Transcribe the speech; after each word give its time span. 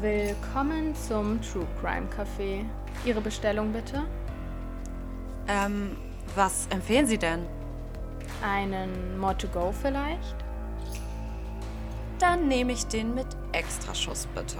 Willkommen 0.00 0.94
zum 0.94 1.42
True 1.42 1.66
Crime 1.78 2.08
Café. 2.08 2.64
Ihre 3.04 3.20
Bestellung 3.20 3.70
bitte? 3.70 4.06
Ähm, 5.46 5.94
was 6.34 6.68
empfehlen 6.68 7.06
Sie 7.06 7.18
denn? 7.18 7.44
Einen 8.42 9.18
More 9.18 9.36
to 9.36 9.46
Go 9.48 9.72
vielleicht? 9.72 10.36
Dann 12.18 12.48
nehme 12.48 12.72
ich 12.72 12.86
den 12.86 13.14
mit 13.14 13.26
Extraschuss 13.52 14.26
bitte. 14.34 14.56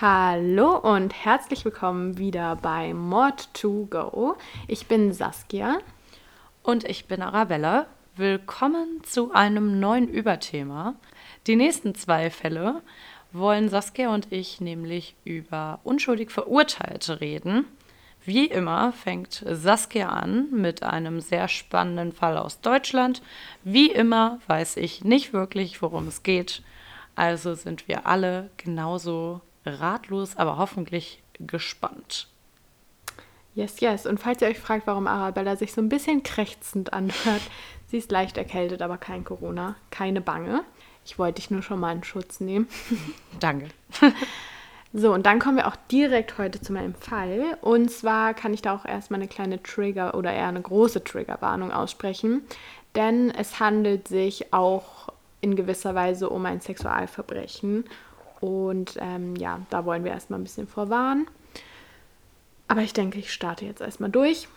Hallo 0.00 0.78
und 0.78 1.14
herzlich 1.14 1.64
willkommen 1.64 2.18
wieder 2.18 2.56
bei 2.56 2.92
Mod 2.92 3.54
to 3.54 3.86
Go. 3.88 4.36
Ich 4.66 4.88
bin 4.88 5.12
Saskia. 5.12 5.78
Und 6.64 6.82
ich 6.82 7.06
bin 7.06 7.22
Arabella. 7.22 7.86
Willkommen 8.16 9.02
zu 9.04 9.32
einem 9.32 9.78
neuen 9.78 10.08
Überthema. 10.08 10.96
Die 11.46 11.56
nächsten 11.56 11.94
zwei 11.94 12.30
Fälle 12.30 12.82
wollen 13.32 13.68
Saskia 13.68 14.12
und 14.12 14.32
ich 14.32 14.60
nämlich 14.60 15.14
über 15.24 15.80
unschuldig 15.84 16.30
Verurteilte 16.30 17.20
reden. 17.20 17.64
Wie 18.24 18.46
immer 18.46 18.92
fängt 18.92 19.44
Saskia 19.48 20.10
an 20.10 20.50
mit 20.50 20.82
einem 20.82 21.20
sehr 21.20 21.48
spannenden 21.48 22.12
Fall 22.12 22.36
aus 22.36 22.60
Deutschland. 22.60 23.22
Wie 23.64 23.90
immer 23.90 24.40
weiß 24.46 24.76
ich 24.76 25.04
nicht 25.04 25.32
wirklich, 25.32 25.80
worum 25.80 26.08
es 26.08 26.22
geht. 26.22 26.62
Also 27.14 27.54
sind 27.54 27.88
wir 27.88 28.06
alle 28.06 28.50
genauso 28.56 29.40
ratlos, 29.64 30.36
aber 30.36 30.58
hoffentlich 30.58 31.22
gespannt. 31.38 32.28
Yes, 33.54 33.80
yes. 33.80 34.06
Und 34.06 34.20
falls 34.20 34.42
ihr 34.42 34.48
euch 34.48 34.60
fragt, 34.60 34.86
warum 34.86 35.06
Arabella 35.06 35.56
sich 35.56 35.72
so 35.72 35.80
ein 35.80 35.88
bisschen 35.88 36.22
krächzend 36.22 36.92
anhört, 36.92 37.42
sie 37.88 37.98
ist 37.98 38.12
leicht 38.12 38.36
erkältet, 38.36 38.82
aber 38.82 38.98
kein 38.98 39.24
Corona. 39.24 39.76
Keine 39.90 40.20
Bange. 40.20 40.62
Ich 41.04 41.18
wollte 41.18 41.36
dich 41.40 41.50
nur 41.50 41.62
schon 41.62 41.80
mal 41.80 41.94
in 41.94 42.04
Schutz 42.04 42.40
nehmen. 42.40 42.68
Danke. 43.40 43.68
So, 44.92 45.14
und 45.14 45.24
dann 45.24 45.38
kommen 45.38 45.56
wir 45.56 45.68
auch 45.68 45.76
direkt 45.90 46.36
heute 46.38 46.60
zu 46.60 46.72
meinem 46.72 46.94
Fall. 46.94 47.56
Und 47.60 47.90
zwar 47.92 48.34
kann 48.34 48.52
ich 48.52 48.62
da 48.62 48.74
auch 48.74 48.84
erstmal 48.84 49.20
eine 49.20 49.28
kleine 49.28 49.62
Trigger 49.62 50.14
oder 50.14 50.32
eher 50.32 50.48
eine 50.48 50.60
große 50.60 51.04
Triggerwarnung 51.04 51.70
aussprechen. 51.70 52.42
Denn 52.96 53.30
es 53.30 53.60
handelt 53.60 54.08
sich 54.08 54.52
auch 54.52 55.12
in 55.40 55.54
gewisser 55.54 55.94
Weise 55.94 56.28
um 56.28 56.44
ein 56.44 56.60
Sexualverbrechen. 56.60 57.84
Und 58.40 58.96
ähm, 58.98 59.36
ja, 59.36 59.60
da 59.70 59.84
wollen 59.84 60.02
wir 60.02 60.10
erstmal 60.10 60.40
ein 60.40 60.44
bisschen 60.44 60.66
vorwarnen. 60.66 61.28
Aber 62.66 62.82
ich 62.82 62.92
denke, 62.92 63.18
ich 63.18 63.32
starte 63.32 63.64
jetzt 63.64 63.80
erstmal 63.80 64.10
durch. 64.10 64.48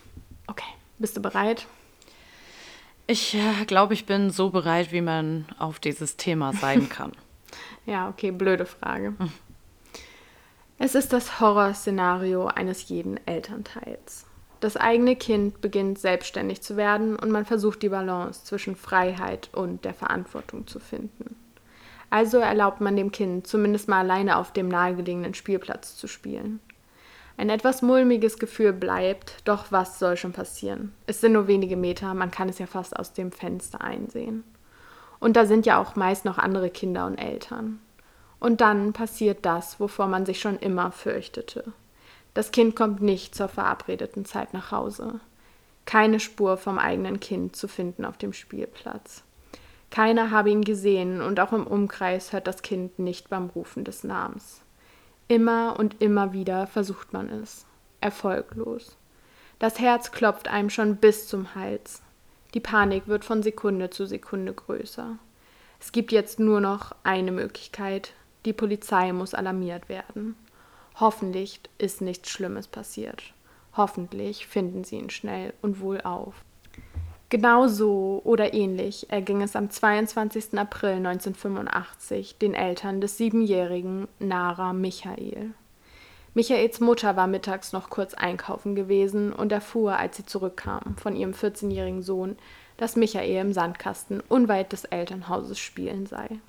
Okay, 0.47 0.72
bist 0.97 1.16
du 1.16 1.22
bereit? 1.22 1.67
Ich 3.05 3.35
äh, 3.35 3.65
glaube, 3.65 3.93
ich 3.93 4.05
bin 4.05 4.29
so 4.29 4.49
bereit, 4.49 4.91
wie 4.91 5.01
man 5.01 5.45
auf 5.59 5.79
dieses 5.79 6.17
Thema 6.17 6.53
sein 6.53 6.89
kann. 6.89 7.11
ja, 7.85 8.07
okay, 8.09 8.31
blöde 8.31 8.65
Frage. 8.65 9.13
Hm. 9.17 9.31
Es 10.79 10.95
ist 10.95 11.13
das 11.13 11.39
Horrorszenario 11.39 12.47
eines 12.47 12.89
jeden 12.89 13.19
Elternteils. 13.27 14.25
Das 14.59 14.77
eigene 14.77 15.15
Kind 15.17 15.59
beginnt 15.59 15.99
selbstständig 15.99 16.61
zu 16.61 16.77
werden 16.77 17.17
und 17.17 17.31
man 17.31 17.45
versucht 17.45 17.81
die 17.81 17.89
Balance 17.89 18.45
zwischen 18.45 18.75
Freiheit 18.77 19.49
und 19.51 19.83
der 19.83 19.93
Verantwortung 19.93 20.67
zu 20.67 20.79
finden. 20.79 21.35
Also 22.09 22.38
erlaubt 22.38 22.79
man 22.79 22.95
dem 22.95 23.11
Kind 23.11 23.45
zumindest 23.45 23.89
mal 23.89 23.99
alleine 23.99 24.38
auf 24.38 24.53
dem 24.53 24.69
nahegelegenen 24.69 25.33
Spielplatz 25.33 25.97
zu 25.97 26.07
spielen. 26.07 26.59
Ein 27.35 27.49
etwas 27.49 27.81
mulmiges 27.81 28.37
Gefühl 28.37 28.73
bleibt, 28.73 29.37
doch 29.45 29.71
was 29.71 29.99
soll 29.99 30.17
schon 30.17 30.33
passieren? 30.33 30.93
Es 31.07 31.21
sind 31.21 31.33
nur 31.33 31.47
wenige 31.47 31.77
Meter, 31.77 32.13
man 32.13 32.31
kann 32.31 32.49
es 32.49 32.59
ja 32.59 32.67
fast 32.67 32.97
aus 32.97 33.13
dem 33.13 33.31
Fenster 33.31 33.81
einsehen. 33.81 34.43
Und 35.19 35.35
da 35.35 35.45
sind 35.45 35.65
ja 35.65 35.81
auch 35.81 35.95
meist 35.95 36.25
noch 36.25 36.37
andere 36.37 36.69
Kinder 36.69 37.05
und 37.05 37.17
Eltern. 37.17 37.79
Und 38.39 38.61
dann 38.61 38.93
passiert 38.93 39.45
das, 39.45 39.79
wovor 39.79 40.07
man 40.07 40.25
sich 40.25 40.39
schon 40.39 40.59
immer 40.59 40.91
fürchtete. 40.91 41.73
Das 42.33 42.51
Kind 42.51 42.75
kommt 42.75 43.01
nicht 43.01 43.35
zur 43.35 43.47
verabredeten 43.47 44.25
Zeit 44.25 44.53
nach 44.53 44.72
Hause. 44.72 45.19
Keine 45.85 46.19
Spur 46.19 46.57
vom 46.57 46.77
eigenen 46.77 47.19
Kind 47.19 47.55
zu 47.55 47.67
finden 47.67 48.05
auf 48.05 48.17
dem 48.17 48.33
Spielplatz. 48.33 49.23
Keiner 49.91 50.31
habe 50.31 50.49
ihn 50.49 50.63
gesehen 50.63 51.22
und 51.22 51.39
auch 51.39 51.53
im 51.53 51.67
Umkreis 51.67 52.33
hört 52.33 52.47
das 52.47 52.63
Kind 52.63 52.97
nicht 52.97 53.29
beim 53.29 53.49
Rufen 53.49 53.83
des 53.83 54.03
Namens. 54.03 54.62
Immer 55.28 55.75
und 55.79 56.01
immer 56.01 56.34
wieder 56.34 56.67
versucht 56.67 57.13
man 57.13 57.29
es. 57.29 57.66
Erfolglos. 58.01 58.97
Das 59.59 59.79
Herz 59.79 60.11
klopft 60.11 60.47
einem 60.47 60.69
schon 60.69 60.97
bis 60.97 61.28
zum 61.28 61.56
Hals. 61.56 62.01
Die 62.53 62.59
Panik 62.59 63.07
wird 63.07 63.25
von 63.25 63.41
Sekunde 63.41 63.89
zu 63.89 64.06
Sekunde 64.06 64.53
größer. 64.53 65.17
Es 65.79 65.91
gibt 65.91 66.11
jetzt 66.11 66.39
nur 66.39 66.59
noch 66.59 66.95
eine 67.03 67.31
Möglichkeit. 67.31 68.13
Die 68.45 68.53
Polizei 68.53 69.11
muss 69.13 69.34
alarmiert 69.34 69.89
werden. 69.89 70.35
Hoffentlich 71.00 71.61
ist 71.78 72.01
nichts 72.01 72.29
Schlimmes 72.29 72.67
passiert. 72.67 73.34
Hoffentlich 73.75 74.45
finden 74.47 74.84
sie 74.84 74.97
ihn 74.97 75.09
schnell 75.09 75.53
und 75.61 75.79
wohl 75.79 76.01
auf. 76.01 76.35
Genauso 77.33 78.21
oder 78.25 78.53
ähnlich 78.53 79.09
erging 79.09 79.41
es 79.41 79.55
am 79.55 79.71
22. 79.71 80.55
April 80.55 80.97
1985 80.97 82.38
den 82.38 82.53
Eltern 82.53 83.01
des 83.01 83.17
siebenjährigen 83.17 84.07
Nara 84.19 84.71
Michael. 84.71 85.55
Michaels 86.35 86.79
Mutter 86.79 87.16
war 87.16 87.25
mittags 87.25 87.73
noch 87.73 87.89
kurz 87.89 88.13
einkaufen 88.13 88.75
gewesen 88.75 89.33
und 89.33 89.51
erfuhr, 89.51 89.97
als 89.97 90.17
sie 90.17 90.27
zurückkam, 90.27 90.95
von 90.97 91.16
ihrem 91.16 91.31
14-jährigen 91.31 92.03
Sohn, 92.03 92.38
dass 92.77 92.95
Michael 92.95 93.41
im 93.41 93.51
Sandkasten 93.51 94.22
unweit 94.29 94.72
des 94.72 94.85
Elternhauses 94.85 95.57
spielen 95.57 96.05
sei. 96.05 96.39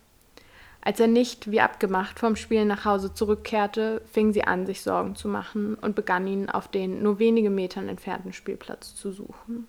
Als 0.83 1.00
er 1.00 1.06
nicht, 1.06 1.50
wie 1.50 1.62
abgemacht, 1.62 2.19
vom 2.19 2.37
Spielen 2.37 2.69
nach 2.69 2.84
Hause 2.84 3.15
zurückkehrte, 3.15 4.03
fing 4.12 4.34
sie 4.34 4.44
an, 4.44 4.67
sich 4.67 4.83
Sorgen 4.83 5.17
zu 5.17 5.28
machen 5.28 5.77
und 5.77 5.94
begann 5.94 6.27
ihn 6.27 6.50
auf 6.50 6.69
den 6.69 7.03
nur 7.03 7.19
wenige 7.19 7.49
Metern 7.49 7.89
entfernten 7.89 8.34
Spielplatz 8.34 8.94
zu 8.94 9.12
suchen. 9.12 9.67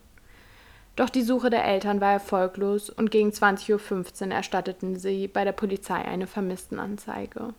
Doch 0.96 1.10
die 1.10 1.24
Suche 1.24 1.50
der 1.50 1.66
Eltern 1.66 2.00
war 2.00 2.14
erfolglos 2.14 2.90
und 2.90 3.12
gegen 3.12 3.30
20.15 3.30 4.28
Uhr 4.28 4.34
erstatteten 4.34 4.98
sie 4.98 5.28
bei 5.28 5.44
der 5.44 5.52
Polizei 5.52 5.96
eine 5.96 6.26
Vermisstenanzeige. 6.26 7.54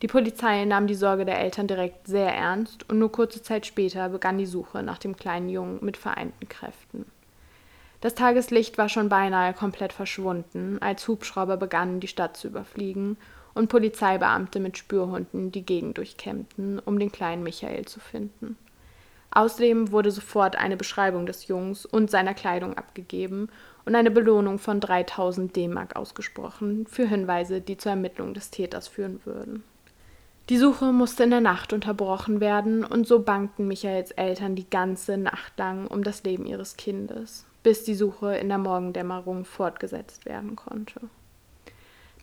Die 0.00 0.06
Polizei 0.06 0.64
nahm 0.64 0.86
die 0.86 0.94
Sorge 0.94 1.24
der 1.24 1.40
Eltern 1.40 1.66
direkt 1.66 2.06
sehr 2.06 2.34
ernst 2.34 2.88
und 2.88 2.98
nur 2.98 3.12
kurze 3.12 3.42
Zeit 3.42 3.66
später 3.66 4.08
begann 4.08 4.38
die 4.38 4.46
Suche 4.46 4.82
nach 4.82 4.98
dem 4.98 5.16
kleinen 5.16 5.48
Jungen 5.48 5.78
mit 5.82 5.96
vereinten 5.96 6.48
Kräften. 6.48 7.04
Das 8.00 8.14
Tageslicht 8.14 8.76
war 8.76 8.88
schon 8.88 9.08
beinahe 9.08 9.54
komplett 9.54 9.92
verschwunden, 9.92 10.78
als 10.80 11.06
Hubschrauber 11.08 11.56
begannen, 11.56 12.00
die 12.00 12.08
Stadt 12.08 12.36
zu 12.36 12.48
überfliegen 12.48 13.16
und 13.54 13.68
Polizeibeamte 13.68 14.60
mit 14.60 14.76
Spürhunden 14.76 15.52
die 15.52 15.64
Gegend 15.64 15.96
durchkämmten, 15.96 16.80
um 16.80 16.98
den 16.98 17.12
kleinen 17.12 17.42
Michael 17.42 17.86
zu 17.86 18.00
finden. 18.00 18.58
Außerdem 19.34 19.90
wurde 19.90 20.12
sofort 20.12 20.56
eine 20.56 20.76
Beschreibung 20.76 21.26
des 21.26 21.48
Jungs 21.48 21.84
und 21.84 22.10
seiner 22.10 22.34
Kleidung 22.34 22.78
abgegeben 22.78 23.48
und 23.84 23.96
eine 23.96 24.12
Belohnung 24.12 24.58
von 24.58 24.80
3000 24.80 25.54
D-Mark 25.54 25.96
ausgesprochen 25.96 26.86
für 26.86 27.06
Hinweise, 27.08 27.60
die 27.60 27.76
zur 27.76 27.90
Ermittlung 27.90 28.32
des 28.32 28.50
Täters 28.50 28.86
führen 28.86 29.20
würden. 29.24 29.64
Die 30.50 30.58
Suche 30.58 30.92
musste 30.92 31.24
in 31.24 31.30
der 31.30 31.40
Nacht 31.40 31.72
unterbrochen 31.72 32.40
werden 32.40 32.84
und 32.84 33.08
so 33.08 33.20
bangten 33.20 33.66
Michaels 33.66 34.12
Eltern 34.12 34.54
die 34.54 34.68
ganze 34.68 35.16
Nacht 35.16 35.58
lang 35.58 35.86
um 35.86 36.04
das 36.04 36.22
Leben 36.22 36.46
ihres 36.46 36.76
Kindes, 36.76 37.46
bis 37.62 37.82
die 37.82 37.94
Suche 37.94 38.36
in 38.36 38.50
der 38.50 38.58
Morgendämmerung 38.58 39.44
fortgesetzt 39.46 40.26
werden 40.26 40.54
konnte. 40.54 41.00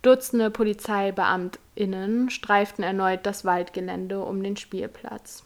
Dutzende 0.01 0.49
PolizeibeamtInnen 0.49 2.29
streiften 2.29 2.83
erneut 2.83 3.25
das 3.25 3.43
Waldgelände 3.43 4.23
um 4.23 4.41
den 4.41 4.55
Spielplatz. 4.55 5.43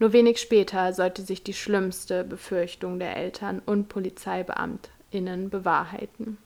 Nur 0.00 0.14
wenig 0.14 0.38
später 0.38 0.94
sollte 0.94 1.20
sich 1.20 1.44
die 1.44 1.52
schlimmste 1.52 2.24
Befürchtung 2.24 2.98
der 2.98 3.18
Eltern 3.18 3.60
und 3.66 3.90
PolizeibeamtInnen 3.90 5.50
bewahrheiten. 5.50 6.38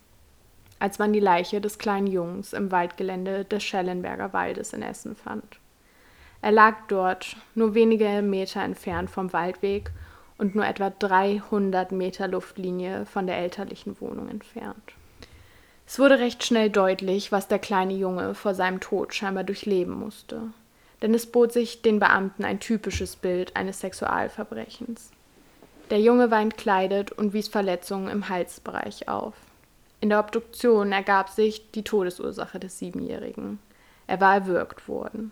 Als 0.80 0.98
man 0.98 1.12
die 1.12 1.20
Leiche 1.20 1.60
des 1.60 1.78
kleinen 1.78 2.08
Jungs 2.08 2.52
im 2.52 2.72
Waldgelände 2.72 3.44
des 3.44 3.62
Schellenberger 3.62 4.32
Waldes 4.32 4.72
in 4.72 4.82
Essen 4.82 5.14
fand. 5.14 5.60
Er 6.42 6.50
lag 6.50 6.74
dort, 6.88 7.36
nur 7.54 7.76
wenige 7.76 8.22
Meter 8.22 8.60
entfernt 8.60 9.08
vom 9.08 9.32
Waldweg 9.32 9.92
und 10.36 10.56
nur 10.56 10.66
etwa 10.66 10.90
300 10.90 11.92
Meter 11.92 12.26
Luftlinie 12.26 13.06
von 13.06 13.28
der 13.28 13.38
elterlichen 13.38 14.00
Wohnung 14.00 14.28
entfernt. 14.28 14.94
Es 15.86 16.00
wurde 16.00 16.18
recht 16.18 16.42
schnell 16.42 16.70
deutlich, 16.70 17.30
was 17.30 17.46
der 17.46 17.60
kleine 17.60 17.94
Junge 17.94 18.34
vor 18.34 18.52
seinem 18.52 18.80
Tod 18.80 19.14
scheinbar 19.14 19.44
durchleben 19.44 19.94
musste 19.96 20.48
denn 21.04 21.12
es 21.12 21.26
bot 21.26 21.52
sich 21.52 21.82
den 21.82 21.98
Beamten 21.98 22.46
ein 22.46 22.60
typisches 22.60 23.16
Bild 23.16 23.54
eines 23.56 23.80
Sexualverbrechens. 23.80 25.10
Der 25.90 26.00
Junge 26.00 26.30
war 26.30 26.40
entkleidet 26.40 27.12
und 27.12 27.34
wies 27.34 27.46
Verletzungen 27.48 28.08
im 28.08 28.30
Halsbereich 28.30 29.06
auf. 29.06 29.34
In 30.00 30.08
der 30.08 30.18
Obduktion 30.18 30.92
ergab 30.92 31.28
sich 31.28 31.70
die 31.72 31.84
Todesursache 31.84 32.58
des 32.58 32.78
Siebenjährigen. 32.78 33.58
Er 34.06 34.18
war 34.22 34.34
erwürgt 34.34 34.88
worden. 34.88 35.30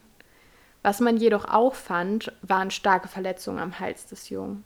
Was 0.82 1.00
man 1.00 1.16
jedoch 1.16 1.46
auch 1.46 1.74
fand, 1.74 2.32
waren 2.42 2.70
starke 2.70 3.08
Verletzungen 3.08 3.58
am 3.58 3.80
Hals 3.80 4.04
des 4.04 4.28
Jungen. 4.28 4.64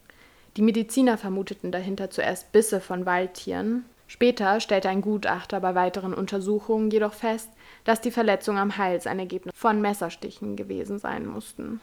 Die 0.57 0.63
Mediziner 0.63 1.19
vermuteten 1.19 1.71
dahinter 1.71 2.11
zuerst 2.11 2.51
Bisse 2.51 2.81
von 2.81 3.07
Waldtieren, 3.07 3.85
Später 4.09 4.61
stellte 4.61 4.89
ein 4.89 5.01
Gutachter 5.01 5.61
bei 5.61 5.75
weiteren 5.75 6.15
Untersuchungen 6.15 6.91
jedoch 6.91 7.13
fest, 7.13 7.51
dass 7.85 8.01
die 8.01 8.11
Verletzungen 8.11 8.59
am 8.59 8.77
Hals 8.77 9.07
ein 9.07 9.19
Ergebnis 9.19 9.53
von 9.57 9.81
Messerstichen 9.81 10.57
gewesen 10.57 10.99
sein 10.99 11.27
mussten. 11.27 11.81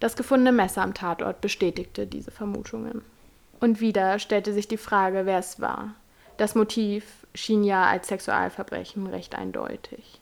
Das 0.00 0.16
gefundene 0.16 0.52
Messer 0.52 0.82
am 0.82 0.94
Tatort 0.94 1.40
bestätigte 1.40 2.06
diese 2.06 2.30
Vermutungen. 2.30 3.02
Und 3.60 3.80
wieder 3.80 4.18
stellte 4.18 4.52
sich 4.52 4.68
die 4.68 4.76
Frage, 4.76 5.26
wer 5.26 5.38
es 5.38 5.60
war. 5.60 5.94
Das 6.36 6.54
Motiv 6.54 7.26
schien 7.34 7.64
ja 7.64 7.84
als 7.86 8.08
Sexualverbrechen 8.08 9.08
recht 9.08 9.34
eindeutig. 9.34 10.20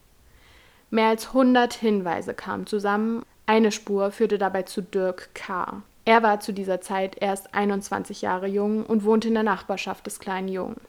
Mehr 0.90 1.08
als 1.08 1.28
100 1.28 1.74
Hinweise 1.74 2.32
kamen 2.32 2.66
zusammen. 2.66 3.22
Eine 3.44 3.70
Spur 3.70 4.10
führte 4.10 4.38
dabei 4.38 4.62
zu 4.62 4.82
Dirk 4.82 5.28
K. 5.34 5.82
Er 6.06 6.22
war 6.22 6.40
zu 6.40 6.52
dieser 6.52 6.80
Zeit 6.80 7.16
erst 7.20 7.54
21 7.54 8.22
Jahre 8.22 8.46
jung 8.46 8.86
und 8.86 9.04
wohnte 9.04 9.28
in 9.28 9.34
der 9.34 9.42
Nachbarschaft 9.42 10.06
des 10.06 10.20
kleinen 10.20 10.48
Jungen. 10.48 10.80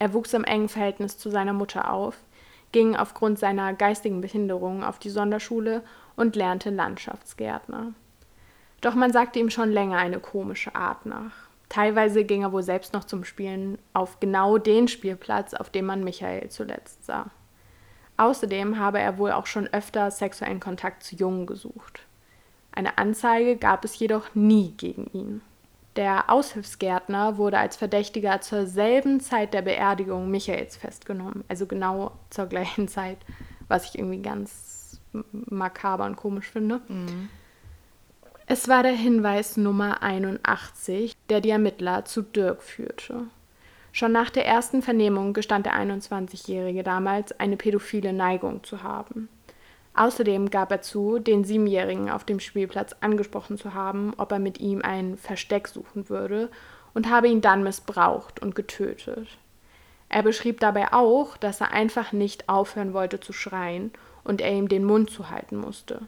Er 0.00 0.14
wuchs 0.14 0.32
im 0.32 0.44
engen 0.44 0.68
Verhältnis 0.68 1.18
zu 1.18 1.30
seiner 1.30 1.52
Mutter 1.52 1.92
auf, 1.92 2.16
ging 2.72 2.96
aufgrund 2.96 3.38
seiner 3.38 3.74
geistigen 3.74 4.22
Behinderung 4.22 4.82
auf 4.82 4.98
die 4.98 5.10
Sonderschule 5.10 5.82
und 6.16 6.36
lernte 6.36 6.70
Landschaftsgärtner. 6.70 7.92
Doch 8.80 8.94
man 8.94 9.12
sagte 9.12 9.38
ihm 9.38 9.50
schon 9.50 9.70
länger 9.70 9.98
eine 9.98 10.18
komische 10.18 10.74
Art 10.74 11.04
nach. 11.04 11.32
Teilweise 11.68 12.24
ging 12.24 12.42
er 12.42 12.52
wohl 12.52 12.62
selbst 12.62 12.94
noch 12.94 13.04
zum 13.04 13.24
Spielen 13.24 13.78
auf 13.92 14.20
genau 14.20 14.56
den 14.56 14.88
Spielplatz, 14.88 15.52
auf 15.52 15.68
dem 15.68 15.84
man 15.84 16.02
Michael 16.02 16.48
zuletzt 16.48 17.04
sah. 17.04 17.30
Außerdem 18.16 18.78
habe 18.78 19.00
er 19.00 19.18
wohl 19.18 19.32
auch 19.32 19.46
schon 19.46 19.68
öfter 19.68 20.10
sexuellen 20.10 20.60
Kontakt 20.60 21.02
zu 21.02 21.14
Jungen 21.14 21.46
gesucht. 21.46 22.06
Eine 22.72 22.96
Anzeige 22.96 23.56
gab 23.56 23.84
es 23.84 23.98
jedoch 23.98 24.34
nie 24.34 24.72
gegen 24.76 25.10
ihn. 25.12 25.42
Der 25.96 26.30
Aushilfsgärtner 26.30 27.36
wurde 27.36 27.58
als 27.58 27.76
Verdächtiger 27.76 28.40
zur 28.40 28.66
selben 28.66 29.20
Zeit 29.20 29.54
der 29.54 29.62
Beerdigung 29.62 30.30
Michaels 30.30 30.76
festgenommen, 30.76 31.44
also 31.48 31.66
genau 31.66 32.12
zur 32.30 32.46
gleichen 32.46 32.86
Zeit, 32.86 33.18
was 33.68 33.86
ich 33.86 33.98
irgendwie 33.98 34.22
ganz 34.22 35.00
makaber 35.32 36.06
und 36.06 36.16
komisch 36.16 36.48
finde. 36.50 36.80
Mhm. 36.88 37.28
Es 38.46 38.68
war 38.68 38.82
der 38.82 38.92
Hinweis 38.92 39.56
Nummer 39.56 40.02
81, 40.02 41.16
der 41.28 41.40
die 41.40 41.50
Ermittler 41.50 42.04
zu 42.04 42.22
Dirk 42.22 42.62
führte. 42.62 43.26
Schon 43.92 44.12
nach 44.12 44.30
der 44.30 44.46
ersten 44.46 44.82
Vernehmung 44.82 45.32
gestand 45.34 45.66
der 45.66 45.74
21-Jährige 45.74 46.82
damals, 46.82 47.32
eine 47.38 47.56
pädophile 47.56 48.12
Neigung 48.12 48.62
zu 48.62 48.82
haben. 48.82 49.28
Außerdem 49.94 50.50
gab 50.50 50.70
er 50.70 50.82
zu, 50.82 51.18
den 51.18 51.44
Siebenjährigen 51.44 52.10
auf 52.10 52.24
dem 52.24 52.40
Spielplatz 52.40 52.94
angesprochen 53.00 53.58
zu 53.58 53.74
haben, 53.74 54.12
ob 54.16 54.32
er 54.32 54.38
mit 54.38 54.60
ihm 54.60 54.82
ein 54.82 55.16
Versteck 55.16 55.68
suchen 55.68 56.08
würde, 56.08 56.50
und 56.94 57.08
habe 57.08 57.28
ihn 57.28 57.40
dann 57.40 57.62
missbraucht 57.62 58.40
und 58.40 58.54
getötet. 58.54 59.28
Er 60.08 60.22
beschrieb 60.22 60.58
dabei 60.58 60.92
auch, 60.92 61.36
dass 61.36 61.60
er 61.60 61.72
einfach 61.72 62.12
nicht 62.12 62.48
aufhören 62.48 62.92
wollte 62.92 63.20
zu 63.20 63.32
schreien 63.32 63.92
und 64.24 64.40
er 64.40 64.52
ihm 64.52 64.68
den 64.68 64.84
Mund 64.84 65.10
zuhalten 65.10 65.56
musste. 65.56 66.02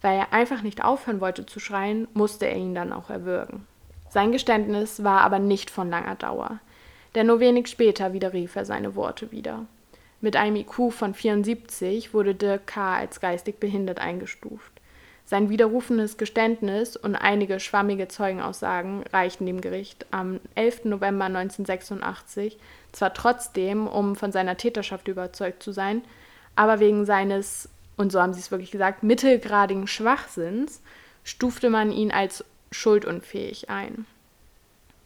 Weil 0.00 0.18
er 0.18 0.32
einfach 0.32 0.62
nicht 0.62 0.84
aufhören 0.84 1.20
wollte 1.20 1.46
zu 1.46 1.60
schreien, 1.60 2.08
musste 2.14 2.46
er 2.46 2.56
ihn 2.56 2.74
dann 2.74 2.92
auch 2.92 3.10
erwürgen. 3.10 3.66
Sein 4.10 4.32
Geständnis 4.32 5.02
war 5.04 5.20
aber 5.20 5.38
nicht 5.38 5.70
von 5.70 5.88
langer 5.88 6.16
Dauer, 6.16 6.58
denn 7.14 7.28
nur 7.28 7.40
wenig 7.40 7.68
später 7.68 8.12
widerrief 8.12 8.56
er 8.56 8.64
seine 8.64 8.96
Worte 8.96 9.30
wieder. 9.30 9.66
Mit 10.24 10.36
einem 10.36 10.56
IQ 10.56 10.90
von 10.90 11.12
74 11.12 12.14
wurde 12.14 12.34
Dirk 12.34 12.66
K. 12.66 12.96
als 12.96 13.20
geistig 13.20 13.60
behindert 13.60 13.98
eingestuft. 13.98 14.72
Sein 15.26 15.50
widerrufenes 15.50 16.16
Geständnis 16.16 16.96
und 16.96 17.14
einige 17.14 17.60
schwammige 17.60 18.08
Zeugenaussagen 18.08 19.04
reichten 19.12 19.44
dem 19.44 19.60
Gericht 19.60 20.06
am 20.12 20.40
11. 20.54 20.86
November 20.86 21.26
1986 21.26 22.56
zwar 22.92 23.12
trotzdem, 23.12 23.86
um 23.86 24.16
von 24.16 24.32
seiner 24.32 24.56
Täterschaft 24.56 25.08
überzeugt 25.08 25.62
zu 25.62 25.72
sein, 25.72 26.00
aber 26.56 26.80
wegen 26.80 27.04
seines 27.04 27.68
und 27.98 28.10
so 28.10 28.22
haben 28.22 28.32
sie 28.32 28.40
es 28.40 28.50
wirklich 28.50 28.70
gesagt, 28.70 29.02
mittelgradigen 29.02 29.86
Schwachsinns 29.86 30.80
stufte 31.22 31.68
man 31.68 31.92
ihn 31.92 32.10
als 32.10 32.46
schuldunfähig 32.70 33.68
ein. 33.68 34.06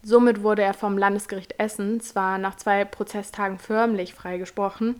Somit 0.02 0.42
wurde 0.42 0.62
er 0.62 0.74
vom 0.74 0.96
Landesgericht 0.96 1.54
Essen 1.58 2.00
zwar 2.00 2.38
nach 2.38 2.56
zwei 2.56 2.84
Prozesstagen 2.84 3.58
förmlich 3.58 4.14
freigesprochen, 4.14 4.96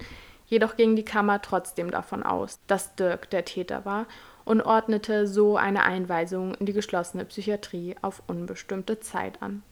jedoch 0.47 0.77
ging 0.77 0.97
die 0.97 1.05
Kammer 1.05 1.41
trotzdem 1.41 1.91
davon 1.91 2.23
aus, 2.23 2.59
dass 2.67 2.95
Dirk 2.97 3.31
der 3.31 3.45
Täter 3.45 3.85
war 3.85 4.07
und 4.45 4.63
ordnete 4.63 5.27
so 5.27 5.57
eine 5.57 5.85
Einweisung 5.85 6.55
in 6.55 6.67
die 6.67 6.73
geschlossene 6.73 7.25
Psychiatrie 7.25 7.97
auf 8.03 8.23
unbestimmte 8.27 9.01
Zeit 9.01 9.43
an. 9.43 9.63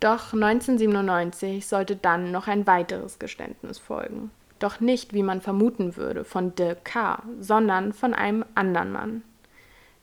Doch 0.00 0.32
1997 0.32 1.66
sollte 1.66 1.96
dann 1.96 2.30
noch 2.32 2.48
ein 2.48 2.66
weiteres 2.66 3.18
Geständnis 3.18 3.78
folgen 3.78 4.30
doch 4.60 4.78
nicht, 4.78 5.12
wie 5.12 5.24
man 5.24 5.40
vermuten 5.40 5.96
würde, 5.96 6.24
von 6.24 6.54
Dirk 6.54 6.84
K., 6.84 7.22
sondern 7.40 7.92
von 7.92 8.14
einem 8.14 8.44
anderen 8.54 8.92
Mann. 8.92 9.22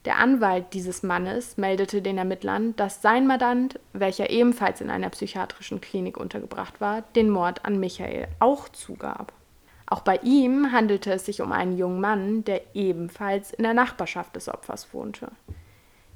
Der 0.07 0.19
Anwalt 0.19 0.67
dieses 0.71 1.03
Mannes 1.03 1.57
meldete 1.57 2.01
den 2.01 2.17
Ermittlern, 2.17 2.73
dass 2.77 3.01
sein 3.01 3.27
Mandant, 3.27 3.77
welcher 3.91 4.29
ebenfalls 4.29 4.79
in 4.79 4.89
einer 4.89 5.09
psychiatrischen 5.09 5.81
Klinik 5.81 6.15
untergebracht 6.15 6.79
war, 6.79 7.01
den 7.17 7.29
Mord 7.29 7.65
an 7.65 7.77
Michael 7.77 8.29
auch 8.39 8.69
zugab. 8.69 9.33
Auch 9.85 9.99
bei 9.99 10.15
ihm 10.23 10.71
handelte 10.71 11.11
es 11.11 11.25
sich 11.25 11.41
um 11.41 11.51
einen 11.51 11.77
jungen 11.77 11.99
Mann, 11.99 12.45
der 12.45 12.61
ebenfalls 12.73 13.51
in 13.51 13.63
der 13.63 13.73
Nachbarschaft 13.73 14.33
des 14.37 14.47
Opfers 14.47 14.93
wohnte. 14.93 15.27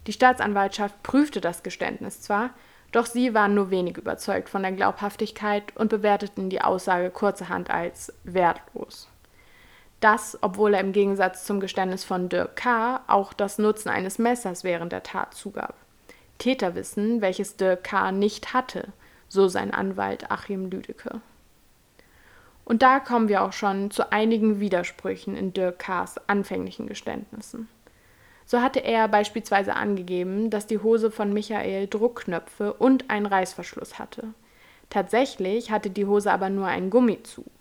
Die 0.07 0.13
Staatsanwaltschaft 0.13 1.03
prüfte 1.03 1.41
das 1.41 1.61
Geständnis 1.61 2.21
zwar, 2.21 2.51
doch 2.93 3.05
sie 3.05 3.33
waren 3.33 3.55
nur 3.55 3.71
wenig 3.71 3.97
überzeugt 3.97 4.47
von 4.47 4.61
der 4.61 4.71
Glaubhaftigkeit 4.71 5.75
und 5.75 5.89
bewerteten 5.89 6.49
die 6.49 6.61
Aussage 6.61 7.09
kurzerhand 7.09 7.69
als 7.69 8.13
wertlos. 8.23 9.10
Das, 10.01 10.37
obwohl 10.41 10.73
er 10.73 10.81
im 10.81 10.93
Gegensatz 10.93 11.45
zum 11.45 11.59
Geständnis 11.59 12.03
von 12.03 12.27
Dirk 12.27 12.55
K. 12.55 13.01
auch 13.07 13.33
das 13.33 13.59
Nutzen 13.59 13.89
eines 13.89 14.17
Messers 14.17 14.63
während 14.63 14.91
der 14.91 15.03
Tat 15.03 15.35
zugab. 15.35 15.75
Täterwissen, 16.39 17.21
welches 17.21 17.55
Dirk 17.55 17.83
K. 17.83 18.11
nicht 18.11 18.53
hatte, 18.53 18.89
so 19.29 19.47
sein 19.47 19.71
Anwalt 19.71 20.31
Achim 20.31 20.71
Lüdecke. 20.71 21.21
Und 22.65 22.81
da 22.81 22.99
kommen 22.99 23.29
wir 23.29 23.43
auch 23.43 23.53
schon 23.53 23.91
zu 23.91 24.11
einigen 24.11 24.59
Widersprüchen 24.59 25.35
in 25.35 25.53
Dirk 25.53 25.77
K.s 25.77 26.19
anfänglichen 26.27 26.87
Geständnissen. 26.87 27.67
So 28.47 28.59
hatte 28.61 28.79
er 28.79 29.07
beispielsweise 29.07 29.75
angegeben, 29.75 30.49
dass 30.49 30.65
die 30.65 30.79
Hose 30.79 31.11
von 31.11 31.31
Michael 31.31 31.87
Druckknöpfe 31.87 32.73
und 32.73 33.09
einen 33.11 33.27
Reißverschluss 33.27 33.99
hatte. 33.99 34.33
Tatsächlich 34.89 35.69
hatte 35.69 35.91
die 35.91 36.07
Hose 36.07 36.31
aber 36.31 36.49
nur 36.49 36.65
einen 36.65 36.89
Gummizug. 36.89 37.60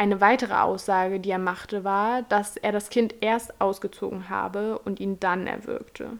Eine 0.00 0.22
weitere 0.22 0.54
Aussage, 0.54 1.20
die 1.20 1.30
er 1.30 1.38
machte, 1.38 1.84
war, 1.84 2.22
dass 2.22 2.56
er 2.56 2.72
das 2.72 2.88
Kind 2.88 3.16
erst 3.20 3.60
ausgezogen 3.60 4.30
habe 4.30 4.78
und 4.78 4.98
ihn 4.98 5.20
dann 5.20 5.46
erwürgte. 5.46 6.12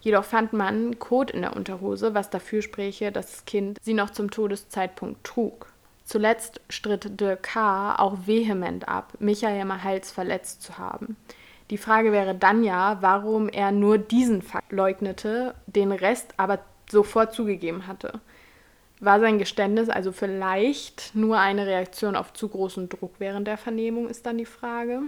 Jedoch 0.00 0.24
fand 0.24 0.52
man 0.52 0.98
Kot 0.98 1.30
in 1.30 1.42
der 1.42 1.54
Unterhose, 1.54 2.14
was 2.14 2.30
dafür 2.30 2.60
spräche, 2.60 3.12
dass 3.12 3.30
das 3.30 3.44
Kind 3.44 3.78
sie 3.80 3.94
noch 3.94 4.10
zum 4.10 4.32
Todeszeitpunkt 4.32 5.22
trug. 5.22 5.72
Zuletzt 6.04 6.60
stritt 6.68 7.20
Dirk 7.20 7.44
K. 7.44 7.94
auch 7.94 8.26
vehement 8.26 8.88
ab, 8.88 9.12
Michael 9.20 9.60
am 9.60 9.84
Hals 9.84 10.10
verletzt 10.10 10.62
zu 10.62 10.78
haben. 10.78 11.16
Die 11.70 11.78
Frage 11.78 12.10
wäre 12.10 12.34
dann 12.34 12.64
ja, 12.64 12.98
warum 13.00 13.48
er 13.48 13.70
nur 13.70 13.96
diesen 13.96 14.42
Fakt 14.42 14.72
leugnete, 14.72 15.54
den 15.66 15.92
Rest 15.92 16.34
aber 16.36 16.58
sofort 16.90 17.32
zugegeben 17.32 17.86
hatte. 17.86 18.18
War 19.00 19.20
sein 19.20 19.38
Geständnis 19.38 19.88
also 19.88 20.12
vielleicht 20.12 21.14
nur 21.14 21.38
eine 21.38 21.66
Reaktion 21.66 22.16
auf 22.16 22.32
zu 22.32 22.48
großen 22.48 22.88
Druck 22.88 23.14
während 23.18 23.46
der 23.46 23.58
Vernehmung, 23.58 24.08
ist 24.08 24.26
dann 24.26 24.38
die 24.38 24.46
Frage. 24.46 25.02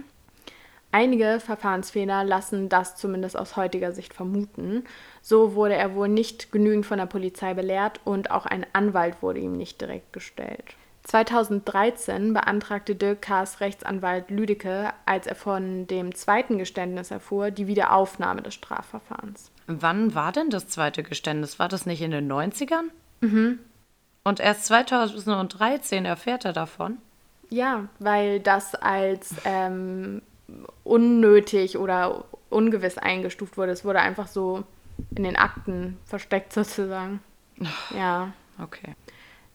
Einige 0.91 1.39
Verfahrensfehler 1.39 2.23
lassen 2.23 2.69
das 2.69 2.95
zumindest 2.95 3.37
aus 3.37 3.55
heutiger 3.55 3.91
Sicht 3.91 4.13
vermuten. 4.13 4.83
So 5.21 5.53
wurde 5.53 5.75
er 5.75 5.95
wohl 5.95 6.07
nicht 6.07 6.51
genügend 6.51 6.85
von 6.85 6.97
der 6.97 7.05
Polizei 7.05 7.53
belehrt 7.53 7.99
und 8.05 8.31
auch 8.31 8.45
ein 8.45 8.65
Anwalt 8.73 9.21
wurde 9.21 9.39
ihm 9.39 9.53
nicht 9.53 9.81
direkt 9.81 10.13
gestellt. 10.13 10.75
2013 11.03 12.33
beantragte 12.33 12.95
Dirk 12.95 13.21
K.'s 13.21 13.61
Rechtsanwalt 13.61 14.29
Lüdecke, 14.29 14.91
als 15.05 15.25
er 15.25 15.35
von 15.35 15.87
dem 15.87 16.13
zweiten 16.13 16.57
Geständnis 16.57 17.11
erfuhr, 17.11 17.49
die 17.49 17.67
Wiederaufnahme 17.67 18.41
des 18.41 18.53
Strafverfahrens. 18.55 19.51
Wann 19.67 20.15
war 20.15 20.33
denn 20.33 20.49
das 20.49 20.67
zweite 20.67 21.03
Geständnis? 21.03 21.59
War 21.59 21.69
das 21.69 21.85
nicht 21.85 22.01
in 22.01 22.11
den 22.11 22.29
90ern? 22.29 22.89
Mhm. 23.21 23.59
Und 24.27 24.41
erst 24.41 24.65
2013 24.65 26.03
erfährt 26.03 26.43
er 26.43 26.51
davon? 26.51 26.97
Ja, 27.49 27.87
weil 27.99 28.41
das 28.41 28.75
als 28.75 29.33
ähm, 29.45 30.21
unnötig 30.83 31.77
oder 31.77 32.25
ungewiss 32.49 32.97
eingestuft 32.97 33.55
wurde. 33.55 33.71
Es 33.71 33.85
wurde 33.85 34.01
einfach 34.01 34.27
so 34.27 34.65
in 35.15 35.23
den 35.23 35.37
Akten 35.37 35.97
versteckt 36.03 36.51
sozusagen. 36.59 37.21
Ja. 37.95 38.33
Okay 38.61 38.95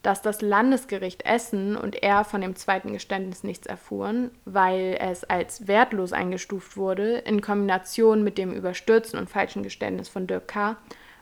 dass 0.03 0.21
das 0.21 0.43
Landesgericht 0.43 1.25
Essen 1.25 1.77
und 1.77 2.03
er 2.03 2.25
von 2.25 2.41
dem 2.41 2.57
zweiten 2.57 2.93
Geständnis 2.93 3.45
nichts 3.45 3.69
erfuhren, 3.69 4.33
weil 4.45 4.99
es 5.01 5.23
als 5.23 5.69
wertlos 5.69 6.13
eingestuft 6.13 6.77
wurde, 6.77 7.19
in 7.19 7.41
Kombination 7.41 8.25
mit 8.25 8.37
dem 8.37 8.53
überstürzten 8.53 9.21
und 9.21 9.31
falschen 9.31 9.63
Geständnis 9.63 10.09
von 10.09 10.27
Dirk 10.27 10.49
K., 10.49 10.77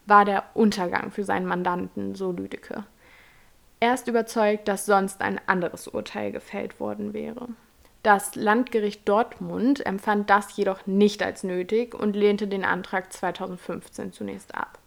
war 0.07 0.25
der 0.25 0.45
Untergang 0.54 1.11
für 1.11 1.25
seinen 1.25 1.45
Mandanten, 1.45 2.14
so 2.14 2.33
Lüdecke. 2.33 2.85
Er 3.82 3.94
ist 3.94 4.08
überzeugt, 4.08 4.68
dass 4.68 4.84
sonst 4.84 5.22
ein 5.22 5.40
anderes 5.46 5.88
Urteil 5.88 6.32
gefällt 6.32 6.80
worden 6.80 7.14
wäre. 7.14 7.49
Das 8.02 8.34
Landgericht 8.34 9.08
Dortmund 9.08 9.84
empfand 9.84 10.28
das 10.28 10.54
jedoch 10.56 10.87
nicht 10.87 11.22
als 11.22 11.44
nötig 11.44 11.94
und 11.94 12.14
lehnte 12.14 12.46
den 12.46 12.64
Antrag 12.64 13.10
2015 13.10 14.12
zunächst 14.12 14.54
ab. 14.54 14.78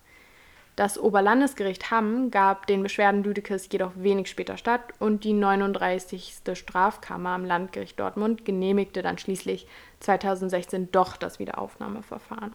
Das 0.75 0.97
Oberlandesgericht 0.97 1.91
Hamm 1.91 2.31
gab 2.31 2.65
den 2.65 2.81
Beschwerden 2.81 3.23
Lüdekes 3.23 3.69
jedoch 3.71 3.91
wenig 3.95 4.29
später 4.29 4.57
statt 4.57 4.81
und 4.99 5.23
die 5.23 5.33
39. 5.33 6.41
Strafkammer 6.53 7.29
am 7.29 7.45
Landgericht 7.45 7.99
Dortmund 7.99 8.45
genehmigte 8.45 9.03
dann 9.03 9.19
schließlich 9.19 9.67
2016 9.99 10.91
doch 10.91 11.17
das 11.17 11.37
Wiederaufnahmeverfahren. 11.37 12.53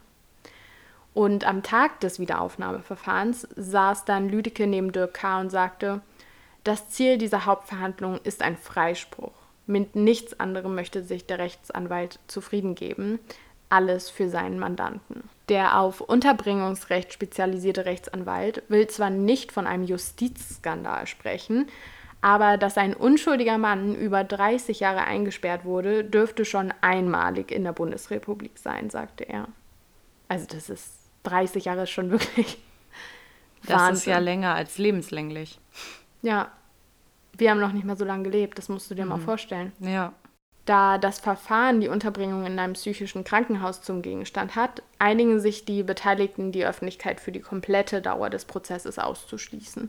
Und 1.14 1.44
am 1.44 1.62
Tag 1.62 2.00
des 2.00 2.18
Wiederaufnahmeverfahrens 2.18 3.48
saß 3.56 4.04
dann 4.04 4.28
Lüdecke 4.28 4.66
neben 4.66 4.92
Dirk 4.92 5.14
K. 5.14 5.40
und 5.40 5.50
sagte, 5.50 6.00
das 6.68 6.90
Ziel 6.90 7.16
dieser 7.16 7.46
Hauptverhandlung 7.46 8.20
ist 8.24 8.42
ein 8.42 8.56
Freispruch. 8.56 9.32
Mit 9.66 9.96
nichts 9.96 10.38
anderem 10.38 10.74
möchte 10.74 11.02
sich 11.02 11.26
der 11.26 11.38
Rechtsanwalt 11.38 12.18
zufrieden 12.26 12.74
geben. 12.74 13.18
Alles 13.70 14.10
für 14.10 14.28
seinen 14.28 14.58
Mandanten. 14.58 15.24
Der 15.48 15.80
auf 15.80 16.02
Unterbringungsrecht 16.02 17.12
spezialisierte 17.12 17.86
Rechtsanwalt 17.86 18.62
will 18.68 18.86
zwar 18.86 19.08
nicht 19.08 19.50
von 19.50 19.66
einem 19.66 19.84
Justizskandal 19.84 21.06
sprechen, 21.06 21.68
aber 22.20 22.58
dass 22.58 22.76
ein 22.76 22.92
unschuldiger 22.92 23.56
Mann 23.56 23.94
über 23.94 24.24
30 24.24 24.80
Jahre 24.80 25.04
eingesperrt 25.04 25.64
wurde, 25.64 26.04
dürfte 26.04 26.44
schon 26.44 26.74
einmalig 26.82 27.50
in 27.50 27.64
der 27.64 27.72
Bundesrepublik 27.72 28.58
sein, 28.58 28.90
sagte 28.90 29.26
er. 29.26 29.48
Also 30.28 30.46
das 30.46 30.68
ist 30.68 30.92
30 31.22 31.64
Jahre 31.64 31.86
schon 31.86 32.10
wirklich. 32.10 32.58
Das 33.62 33.80
Wahnsinn. 33.80 33.94
ist 33.94 34.06
ja 34.06 34.18
länger 34.18 34.54
als 34.54 34.76
lebenslänglich. 34.76 35.58
Ja, 36.22 36.52
wir 37.38 37.50
haben 37.50 37.60
noch 37.60 37.72
nicht 37.72 37.84
mal 37.84 37.96
so 37.96 38.04
lange 38.04 38.24
gelebt, 38.24 38.58
das 38.58 38.68
musst 38.68 38.90
du 38.90 38.94
dir 38.94 39.04
mhm. 39.04 39.10
mal 39.10 39.20
vorstellen. 39.20 39.72
Ja. 39.80 40.12
Da 40.64 40.98
das 40.98 41.18
Verfahren 41.18 41.80
die 41.80 41.88
Unterbringung 41.88 42.44
in 42.44 42.58
einem 42.58 42.74
psychischen 42.74 43.24
Krankenhaus 43.24 43.80
zum 43.80 44.02
Gegenstand 44.02 44.54
hat, 44.54 44.82
einigen 44.98 45.40
sich 45.40 45.64
die 45.64 45.82
Beteiligten, 45.82 46.52
die 46.52 46.66
Öffentlichkeit 46.66 47.20
für 47.20 47.32
die 47.32 47.40
komplette 47.40 48.02
Dauer 48.02 48.28
des 48.28 48.44
Prozesses 48.44 48.98
auszuschließen. 48.98 49.88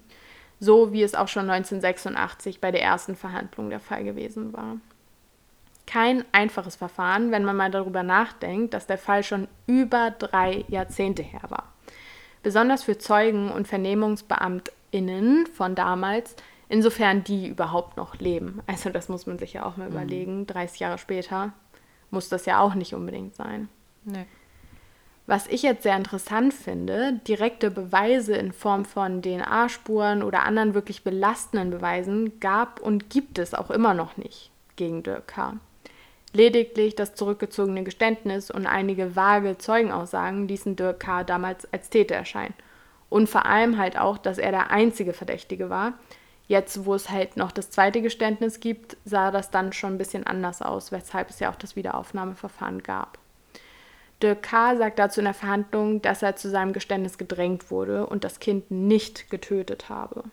So 0.62 0.94
wie 0.94 1.04
es 1.04 1.16
auch 1.16 1.28
schon 1.28 1.50
1986 1.50 2.62
bei 2.62 2.72
der 2.72 2.82
ersten 2.82 3.16
Verhandlung 3.16 3.70
der 3.70 3.82
Fall 3.82 4.04
gewesen 4.06 4.54
war. 4.54 4.78
Kein 5.86 6.24
einfaches 6.32 6.76
Verfahren, 6.76 7.32
wenn 7.32 7.44
man 7.44 7.58
mal 7.58 7.72
darüber 7.72 8.04
nachdenkt, 8.04 8.74
dass 8.74 8.86
der 8.86 8.98
Fall 8.98 9.24
schon 9.24 9.48
über 9.68 10.12
drei 10.12 10.64
Jahrzehnte 10.68 11.24
her 11.24 11.42
war. 11.50 11.74
Besonders 12.42 12.84
für 12.84 12.98
Zeugen 12.98 13.52
und 13.52 13.68
VernehmungsbeamtInnen 13.68 15.48
von 15.48 15.76
damals 15.76 16.36
Insofern 16.70 17.24
die 17.24 17.48
überhaupt 17.48 17.98
noch 17.98 18.20
leben. 18.20 18.62
Also 18.68 18.92
das 18.92 19.10
muss 19.10 19.26
man 19.26 19.40
sich 19.40 19.54
ja 19.54 19.66
auch 19.66 19.76
mal 19.76 19.90
mhm. 19.90 19.96
überlegen. 19.96 20.48
30 20.48 20.80
Jahre 20.80 20.98
später 21.00 21.52
muss 22.12 22.30
das 22.30 22.46
ja 22.46 22.60
auch 22.62 22.76
nicht 22.76 22.94
unbedingt 22.94 23.36
sein. 23.36 23.68
Nee. 24.06 24.26
Was 25.26 25.46
ich 25.48 25.62
jetzt 25.62 25.84
sehr 25.84 25.96
interessant 25.96 26.54
finde, 26.54 27.20
direkte 27.28 27.70
Beweise 27.70 28.36
in 28.36 28.52
Form 28.52 28.84
von 28.86 29.22
DNA-Spuren 29.22 30.24
oder 30.24 30.44
anderen 30.44 30.74
wirklich 30.74 31.04
belastenden 31.04 31.70
Beweisen 31.70 32.40
gab 32.40 32.80
und 32.80 33.12
gibt 33.12 33.38
es 33.38 33.54
auch 33.54 33.70
immer 33.70 33.94
noch 33.94 34.18
nicht 34.18 34.50
gegen 34.76 35.04
Dirk 35.04 35.28
K. 35.28 35.58
Lediglich 36.34 36.96
das 36.96 37.14
zurückgezogene 37.14 37.84
Geständnis 37.84 38.50
und 38.50 38.66
einige 38.66 39.16
vage 39.16 39.58
Zeugenaussagen 39.58 40.48
ließen 40.48 40.76
Dirk 40.76 41.00
K. 41.00 41.24
damals 41.24 41.72
als 41.72 41.90
Täter 41.90 42.16
erscheinen. 42.16 42.56
Und 43.10 43.30
vor 43.30 43.46
allem 43.46 43.78
halt 43.78 44.00
auch, 44.00 44.18
dass 44.18 44.38
er 44.38 44.52
der 44.52 44.72
einzige 44.72 45.14
Verdächtige 45.14 45.70
war, 45.70 45.94
Jetzt, 46.50 46.84
wo 46.84 46.96
es 46.96 47.12
halt 47.12 47.38
noch 47.38 47.52
das 47.52 47.70
zweite 47.70 48.02
Geständnis 48.02 48.60
gibt, 48.60 48.98
sah 49.06 49.30
das 49.30 49.52
dann 49.52 49.72
schon 49.72 49.94
ein 49.94 49.98
bisschen 50.00 50.26
anders 50.26 50.64
aus, 50.64 50.92
weshalb 50.92 51.30
es 51.30 51.40
ja 51.40 51.52
auch 51.52 51.56
das 51.56 51.76
Wiederaufnahmeverfahren 51.76 52.82
gab. 52.82 53.20
Dirk 54.24 54.42
K. 54.42 54.76
sagt 54.76 54.98
dazu 54.98 55.22
in 55.22 55.26
der 55.26 55.36
Verhandlung, 55.36 56.02
dass 56.02 56.24
er 56.24 56.36
zu 56.36 56.50
seinem 56.50 56.74
Geständnis 56.74 57.20
gedrängt 57.20 57.70
wurde 57.70 58.08
und 58.08 58.24
das 58.24 58.40
Kind 58.40 58.72
nicht 58.72 59.30
getötet 59.30 59.90
habe. 59.90 60.24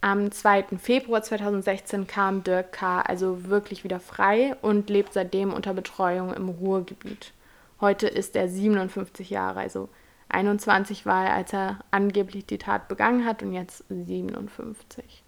Am 0.00 0.32
2. 0.32 0.78
Februar 0.78 1.22
2016 1.22 2.06
kam 2.06 2.42
Dirk 2.42 2.72
K. 2.72 3.02
also 3.02 3.44
wirklich 3.50 3.84
wieder 3.84 4.00
frei 4.00 4.56
und 4.62 4.88
lebt 4.88 5.12
seitdem 5.12 5.52
unter 5.52 5.74
Betreuung 5.74 6.32
im 6.32 6.48
Ruhrgebiet. 6.48 7.34
Heute 7.78 8.08
ist 8.08 8.36
er 8.36 8.48
57 8.48 9.28
Jahre, 9.28 9.60
also 9.60 9.90
21 10.30 11.04
war 11.04 11.26
er, 11.26 11.34
als 11.34 11.52
er 11.52 11.80
angeblich 11.90 12.46
die 12.46 12.56
Tat 12.56 12.88
begangen 12.88 13.26
hat 13.26 13.42
und 13.42 13.52
jetzt 13.52 13.84
57. 13.90 15.21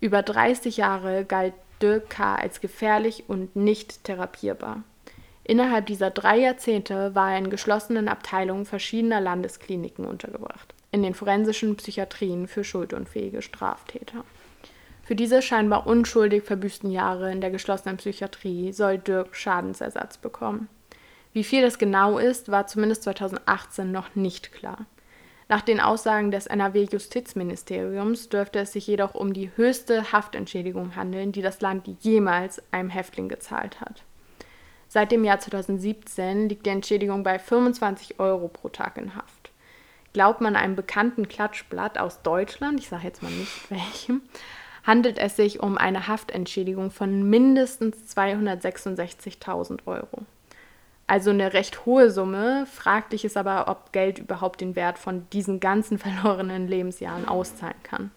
Über 0.00 0.22
30 0.22 0.76
Jahre 0.76 1.24
galt 1.24 1.54
Dirk 1.82 2.10
K. 2.10 2.36
als 2.36 2.60
gefährlich 2.60 3.24
und 3.28 3.56
nicht 3.56 4.04
therapierbar. 4.04 4.82
Innerhalb 5.44 5.86
dieser 5.86 6.10
drei 6.10 6.38
Jahrzehnte 6.38 7.14
war 7.14 7.32
er 7.32 7.38
in 7.38 7.50
geschlossenen 7.50 8.08
Abteilungen 8.08 8.66
verschiedener 8.66 9.20
Landeskliniken 9.20 10.04
untergebracht, 10.04 10.74
in 10.92 11.02
den 11.02 11.14
forensischen 11.14 11.76
Psychiatrien 11.76 12.48
für 12.48 12.64
schuldunfähige 12.64 13.42
Straftäter. 13.42 14.24
Für 15.02 15.16
diese 15.16 15.40
scheinbar 15.40 15.86
unschuldig 15.86 16.44
verbüßten 16.44 16.90
Jahre 16.90 17.32
in 17.32 17.40
der 17.40 17.50
geschlossenen 17.50 17.96
Psychiatrie 17.96 18.72
soll 18.72 18.98
Dirk 18.98 19.34
Schadensersatz 19.34 20.18
bekommen. 20.18 20.68
Wie 21.32 21.44
viel 21.44 21.62
das 21.62 21.78
genau 21.78 22.18
ist, 22.18 22.50
war 22.50 22.66
zumindest 22.66 23.04
2018 23.04 23.90
noch 23.90 24.14
nicht 24.14 24.52
klar. 24.52 24.84
Nach 25.50 25.62
den 25.62 25.80
Aussagen 25.80 26.30
des 26.30 26.46
NRW-Justizministeriums 26.46 28.28
dürfte 28.28 28.58
es 28.58 28.72
sich 28.72 28.86
jedoch 28.86 29.14
um 29.14 29.32
die 29.32 29.50
höchste 29.56 30.12
Haftentschädigung 30.12 30.94
handeln, 30.94 31.32
die 31.32 31.40
das 31.40 31.62
Land 31.62 31.88
jemals 32.00 32.62
einem 32.70 32.90
Häftling 32.90 33.30
gezahlt 33.30 33.80
hat. 33.80 34.02
Seit 34.88 35.10
dem 35.10 35.24
Jahr 35.24 35.38
2017 35.38 36.50
liegt 36.50 36.66
die 36.66 36.70
Entschädigung 36.70 37.22
bei 37.22 37.38
25 37.38 38.20
Euro 38.20 38.48
pro 38.48 38.68
Tag 38.68 38.98
in 38.98 39.14
Haft. 39.14 39.50
Glaubt 40.12 40.42
man 40.42 40.54
einem 40.54 40.76
bekannten 40.76 41.28
Klatschblatt 41.28 41.98
aus 41.98 42.22
Deutschland, 42.22 42.80
ich 42.80 42.88
sage 42.88 43.04
jetzt 43.04 43.22
mal 43.22 43.32
nicht 43.32 43.70
welchem, 43.70 44.20
handelt 44.84 45.18
es 45.18 45.36
sich 45.36 45.60
um 45.60 45.78
eine 45.78 46.08
Haftentschädigung 46.08 46.90
von 46.90 47.28
mindestens 47.28 48.14
266.000 48.14 49.86
Euro. 49.86 50.24
Also 51.08 51.30
eine 51.30 51.54
recht 51.54 51.86
hohe 51.86 52.10
Summe. 52.10 52.66
Fraglich 52.66 53.24
ist 53.24 53.38
aber, 53.38 53.66
ob 53.68 53.92
Geld 53.92 54.18
überhaupt 54.18 54.60
den 54.60 54.76
Wert 54.76 54.98
von 54.98 55.26
diesen 55.32 55.58
ganzen 55.58 55.98
verlorenen 55.98 56.68
Lebensjahren 56.68 57.26
auszahlen 57.26 57.82
kann. 57.82 58.10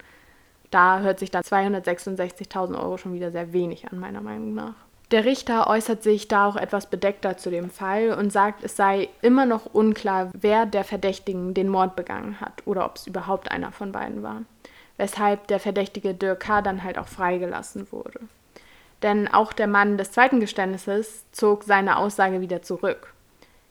Da 0.71 0.99
hört 0.99 1.19
sich 1.19 1.31
da 1.31 1.39
266.000 1.39 2.77
Euro 2.79 2.97
schon 2.97 3.13
wieder 3.13 3.31
sehr 3.31 3.53
wenig 3.53 3.89
an, 3.91 3.97
meiner 3.97 4.21
Meinung 4.21 4.53
nach. 4.53 4.75
Der 5.11 5.25
Richter 5.25 5.67
äußert 5.67 6.03
sich 6.03 6.27
da 6.27 6.47
auch 6.47 6.55
etwas 6.55 6.89
bedeckter 6.89 7.37
zu 7.37 7.49
dem 7.49 7.69
Fall 7.69 8.13
und 8.13 8.31
sagt, 8.31 8.63
es 8.63 8.77
sei 8.77 9.09
immer 9.21 9.45
noch 9.45 9.65
unklar, 9.65 10.29
wer 10.33 10.65
der 10.65 10.85
Verdächtigen 10.85 11.53
den 11.53 11.67
Mord 11.67 11.97
begangen 11.97 12.39
hat 12.39 12.65
oder 12.65 12.85
ob 12.85 12.95
es 12.95 13.07
überhaupt 13.07 13.51
einer 13.51 13.73
von 13.73 13.91
beiden 13.91 14.23
war. 14.23 14.43
Weshalb 14.97 15.47
der 15.47 15.59
Verdächtige 15.59 16.13
Dirk 16.13 16.41
K. 16.41 16.61
dann 16.61 16.83
halt 16.83 16.97
auch 16.97 17.07
freigelassen 17.07 17.91
wurde 17.91 18.21
denn 19.03 19.27
auch 19.27 19.53
der 19.53 19.67
Mann 19.67 19.97
des 19.97 20.11
zweiten 20.11 20.39
Geständnisses 20.39 21.25
zog 21.31 21.63
seine 21.63 21.97
Aussage 21.97 22.41
wieder 22.41 22.61
zurück. 22.61 23.13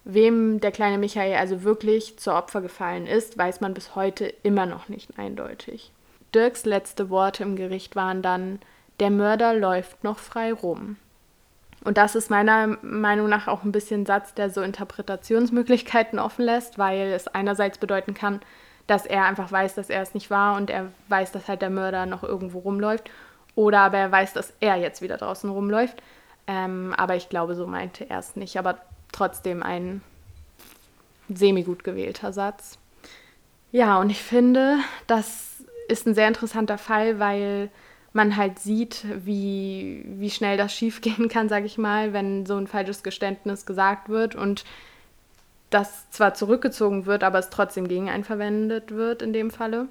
Wem 0.04 0.60
der 0.60 0.72
kleine 0.72 0.99
Michael 0.99 1.37
also 1.37 1.62
wirklich 1.62 2.18
zur 2.18 2.34
Opfer 2.34 2.60
gefallen 2.62 3.06
ist, 3.06 3.37
weiß 3.37 3.60
man 3.60 3.75
bis 3.75 3.94
heute 3.94 4.32
immer 4.42 4.66
noch 4.66 4.88
nicht 4.88 5.18
eindeutig. 5.18 5.92
Dirks 6.34 6.64
letzte 6.64 7.10
Worte 7.10 7.42
im 7.42 7.56
Gericht 7.56 7.96
waren 7.96 8.22
dann, 8.22 8.60
der 8.99 9.10
Mörder 9.10 9.54
läuft 9.54 10.04
noch 10.04 10.18
frei 10.18 10.52
rum. 10.52 10.96
Und 11.82 11.96
das 11.96 12.14
ist 12.14 12.30
meiner 12.30 12.78
Meinung 12.82 13.28
nach 13.28 13.49
auch 13.49 13.64
ein 13.64 13.72
bisschen 13.72 14.04
Satz, 14.04 14.34
der 14.34 14.50
so 14.50 14.60
Interpretationsmöglichkeiten 14.60 16.18
offen 16.18 16.44
lässt, 16.44 16.78
weil 16.78 17.12
es 17.12 17.26
einerseits 17.28 17.78
bedeuten 17.78 18.14
kann, 18.14 18.40
dass 18.87 19.06
er 19.06 19.25
einfach 19.25 19.50
weiß, 19.50 19.75
dass 19.76 19.88
er 19.88 20.02
es 20.02 20.14
nicht 20.14 20.30
war 20.30 20.56
und 20.56 20.68
er 20.68 20.88
weiß, 21.08 21.32
dass 21.32 21.49
halt 21.49 21.62
der 21.62 21.70
Mörder 21.70 22.06
noch 22.06 22.22
irgendwo 22.22 22.58
rumläuft. 22.58 23.10
Oder 23.54 23.80
aber 23.80 23.99
er 23.99 24.12
weiß, 24.12 24.33
dass 24.33 24.52
er 24.61 24.76
jetzt 24.76 25.02
wieder 25.02 25.16
draußen 25.16 25.50
rumläuft. 25.50 26.02
Ähm, 26.47 26.95
aber 26.97 27.16
ich 27.16 27.28
glaube, 27.28 27.54
so 27.54 27.66
meinte 27.66 28.09
er 28.09 28.19
es 28.19 28.37
nicht. 28.37 28.59
Aber 28.59 28.78
trotzdem 29.12 29.62
ein 29.62 30.02
semi-gut 31.28 31.85
gewählter 31.85 32.33
Satz. 32.33 32.78
Ja, 33.73 34.00
und 34.00 34.11
ich 34.11 34.23
finde, 34.23 34.78
das 35.07 35.64
ist 35.88 36.07
ein 36.07 36.14
sehr 36.14 36.28
interessanter 36.28 36.78
Fall, 36.78 37.19
weil 37.19 37.71
man 38.12 38.37
halt 38.37 38.59
sieht, 38.59 39.04
wie, 39.25 40.04
wie 40.07 40.30
schnell 40.30 40.57
das 40.57 40.73
schiefgehen 40.75 41.28
kann, 41.28 41.49
sage 41.49 41.66
ich 41.66 41.78
mal, 41.78 42.12
wenn 42.12 42.47
so 42.47 42.57
ein 42.57 42.66
falsches 42.66 43.02
Geständnis 43.02 43.66
gesagt 43.66 44.09
wird 44.09 44.35
und 44.35 44.64
das 45.71 46.11
zwar 46.11 46.35
zurückgezogen 46.35 47.07
wird, 47.07 47.23
aber 47.23 47.38
es 47.38 47.50
trotzdem 47.50 47.87
gegen 47.87 48.11
einen 48.11 48.25
verwendet 48.25 48.90
wird 48.90 49.23
in 49.23 49.33
dem 49.33 49.52
Falle. 49.52 49.87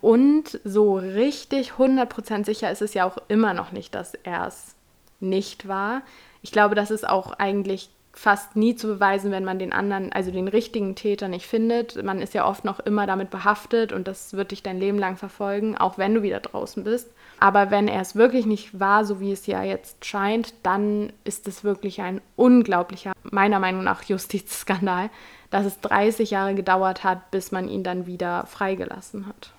Und 0.00 0.60
so 0.64 0.96
richtig 0.96 1.72
100% 1.72 2.44
sicher 2.44 2.70
ist 2.70 2.82
es 2.82 2.94
ja 2.94 3.04
auch 3.04 3.18
immer 3.28 3.54
noch 3.54 3.72
nicht, 3.72 3.94
dass 3.94 4.14
er 4.14 4.46
es 4.46 4.74
nicht 5.20 5.68
war. 5.68 6.02
Ich 6.42 6.52
glaube, 6.52 6.74
das 6.74 6.90
ist 6.90 7.06
auch 7.06 7.32
eigentlich 7.32 7.90
fast 8.12 8.56
nie 8.56 8.74
zu 8.74 8.88
beweisen, 8.88 9.30
wenn 9.30 9.44
man 9.44 9.58
den 9.58 9.72
anderen, 9.72 10.12
also 10.12 10.30
den 10.30 10.48
richtigen 10.48 10.94
Täter 10.94 11.28
nicht 11.28 11.46
findet. 11.46 12.02
Man 12.02 12.20
ist 12.20 12.34
ja 12.34 12.46
oft 12.46 12.64
noch 12.64 12.80
immer 12.80 13.06
damit 13.06 13.30
behaftet 13.30 13.92
und 13.92 14.08
das 14.08 14.34
wird 14.34 14.50
dich 14.50 14.62
dein 14.62 14.80
Leben 14.80 14.98
lang 14.98 15.16
verfolgen, 15.16 15.76
auch 15.76 15.96
wenn 15.96 16.14
du 16.14 16.22
wieder 16.22 16.40
draußen 16.40 16.82
bist. 16.82 17.08
Aber 17.38 17.70
wenn 17.70 17.88
er 17.88 18.00
es 18.00 18.16
wirklich 18.16 18.46
nicht 18.46 18.78
war, 18.80 19.04
so 19.04 19.20
wie 19.20 19.32
es 19.32 19.46
ja 19.46 19.62
jetzt 19.62 20.04
scheint, 20.04 20.54
dann 20.62 21.12
ist 21.24 21.46
es 21.46 21.62
wirklich 21.62 22.02
ein 22.02 22.20
unglaublicher, 22.36 23.12
meiner 23.22 23.60
Meinung 23.60 23.84
nach, 23.84 24.02
Justizskandal, 24.02 25.08
dass 25.50 25.64
es 25.64 25.80
30 25.80 26.30
Jahre 26.30 26.54
gedauert 26.54 27.04
hat, 27.04 27.30
bis 27.30 27.52
man 27.52 27.68
ihn 27.68 27.84
dann 27.84 28.06
wieder 28.06 28.44
freigelassen 28.46 29.26
hat. 29.26 29.52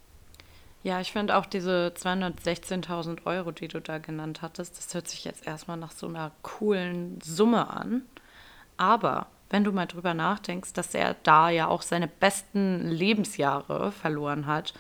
Ja, 0.84 1.00
ich 1.00 1.12
finde 1.12 1.38
auch 1.38 1.46
diese 1.46 1.94
216.000 1.96 3.26
Euro, 3.26 3.52
die 3.52 3.68
du 3.68 3.80
da 3.80 4.00
genannt 4.00 4.42
hattest, 4.42 4.78
das 4.78 4.94
hört 4.94 5.08
sich 5.08 5.26
jetzt 5.26 5.46
erstmal 5.46 5.78
nach 5.78 5.92
so 5.92 6.08
einer 6.08 6.32
coolen 6.42 7.20
Summe 7.22 7.70
an. 7.70 8.02
Aber 8.78 9.28
wenn 9.52 9.64
du 9.64 9.72
mal 9.72 9.86
drüber 9.86 10.14
nachdenkst, 10.14 10.74
dass 10.74 10.96
er 10.96 11.16
da 11.24 11.50
ja 11.50 11.68
auch 11.68 11.84
seine 11.84 12.08
besten 12.08 12.88
Lebensjahre 12.88 13.92
verloren 13.92 14.48
hat 14.48 14.74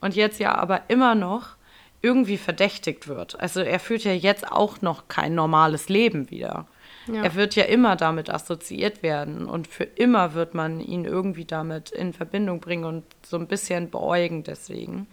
und 0.00 0.16
jetzt 0.16 0.40
ja 0.40 0.56
aber 0.56 0.82
immer 0.88 1.14
noch 1.14 1.56
irgendwie 2.02 2.36
verdächtigt 2.36 3.06
wird. 3.06 3.38
Also 3.40 3.60
er 3.60 3.80
führt 3.80 4.04
ja 4.04 4.12
jetzt 4.12 4.50
auch 4.50 4.82
noch 4.82 5.08
kein 5.08 5.34
normales 5.34 5.88
Leben 5.88 6.30
wieder. 6.30 6.66
Ja. 7.06 7.22
Er 7.22 7.34
wird 7.34 7.54
ja 7.54 7.64
immer 7.64 7.96
damit 7.96 8.28
assoziiert 8.28 9.02
werden 9.02 9.46
und 9.46 9.68
für 9.68 9.84
immer 9.84 10.34
wird 10.34 10.54
man 10.54 10.80
ihn 10.80 11.04
irgendwie 11.04 11.44
damit 11.44 11.90
in 11.90 12.12
Verbindung 12.12 12.60
bringen 12.60 12.84
und 12.84 13.04
so 13.24 13.38
ein 13.38 13.46
bisschen 13.46 13.90
beäugen 13.90 14.42
deswegen. 14.42 15.06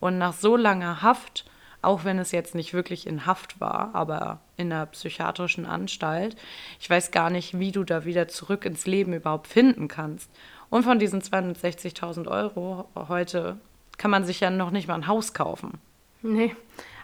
Und 0.00 0.18
nach 0.18 0.32
so 0.32 0.56
langer 0.56 1.02
Haft, 1.02 1.44
auch 1.82 2.04
wenn 2.04 2.18
es 2.18 2.32
jetzt 2.32 2.54
nicht 2.54 2.74
wirklich 2.74 3.06
in 3.06 3.26
Haft 3.26 3.60
war, 3.60 3.90
aber 3.94 4.40
in 4.56 4.72
einer 4.72 4.86
psychiatrischen 4.86 5.66
Anstalt, 5.66 6.36
ich 6.80 6.88
weiß 6.90 7.10
gar 7.10 7.30
nicht, 7.30 7.58
wie 7.58 7.72
du 7.72 7.84
da 7.84 8.04
wieder 8.04 8.28
zurück 8.28 8.64
ins 8.64 8.86
Leben 8.86 9.12
überhaupt 9.12 9.46
finden 9.46 9.88
kannst. 9.88 10.30
Und 10.70 10.82
von 10.82 10.98
diesen 10.98 11.22
260.000 11.22 12.28
Euro 12.28 12.88
heute 12.94 13.56
kann 13.96 14.10
man 14.10 14.24
sich 14.24 14.40
ja 14.40 14.50
noch 14.50 14.70
nicht 14.70 14.88
mal 14.88 14.94
ein 14.94 15.06
Haus 15.06 15.34
kaufen. 15.34 15.78
Nee, 16.22 16.54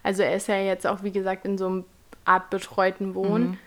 also 0.03 0.23
er 0.23 0.37
ist 0.37 0.49
ja 0.49 0.57
jetzt 0.57 0.87
auch, 0.87 1.03
wie 1.03 1.13
gesagt, 1.13 1.45
in 1.45 1.57
so 1.57 1.67
einem 1.67 1.85
Art 2.25 2.51
betreuten 2.51 3.15
Wohnen. 3.15 3.51
Mhm. 3.51 3.59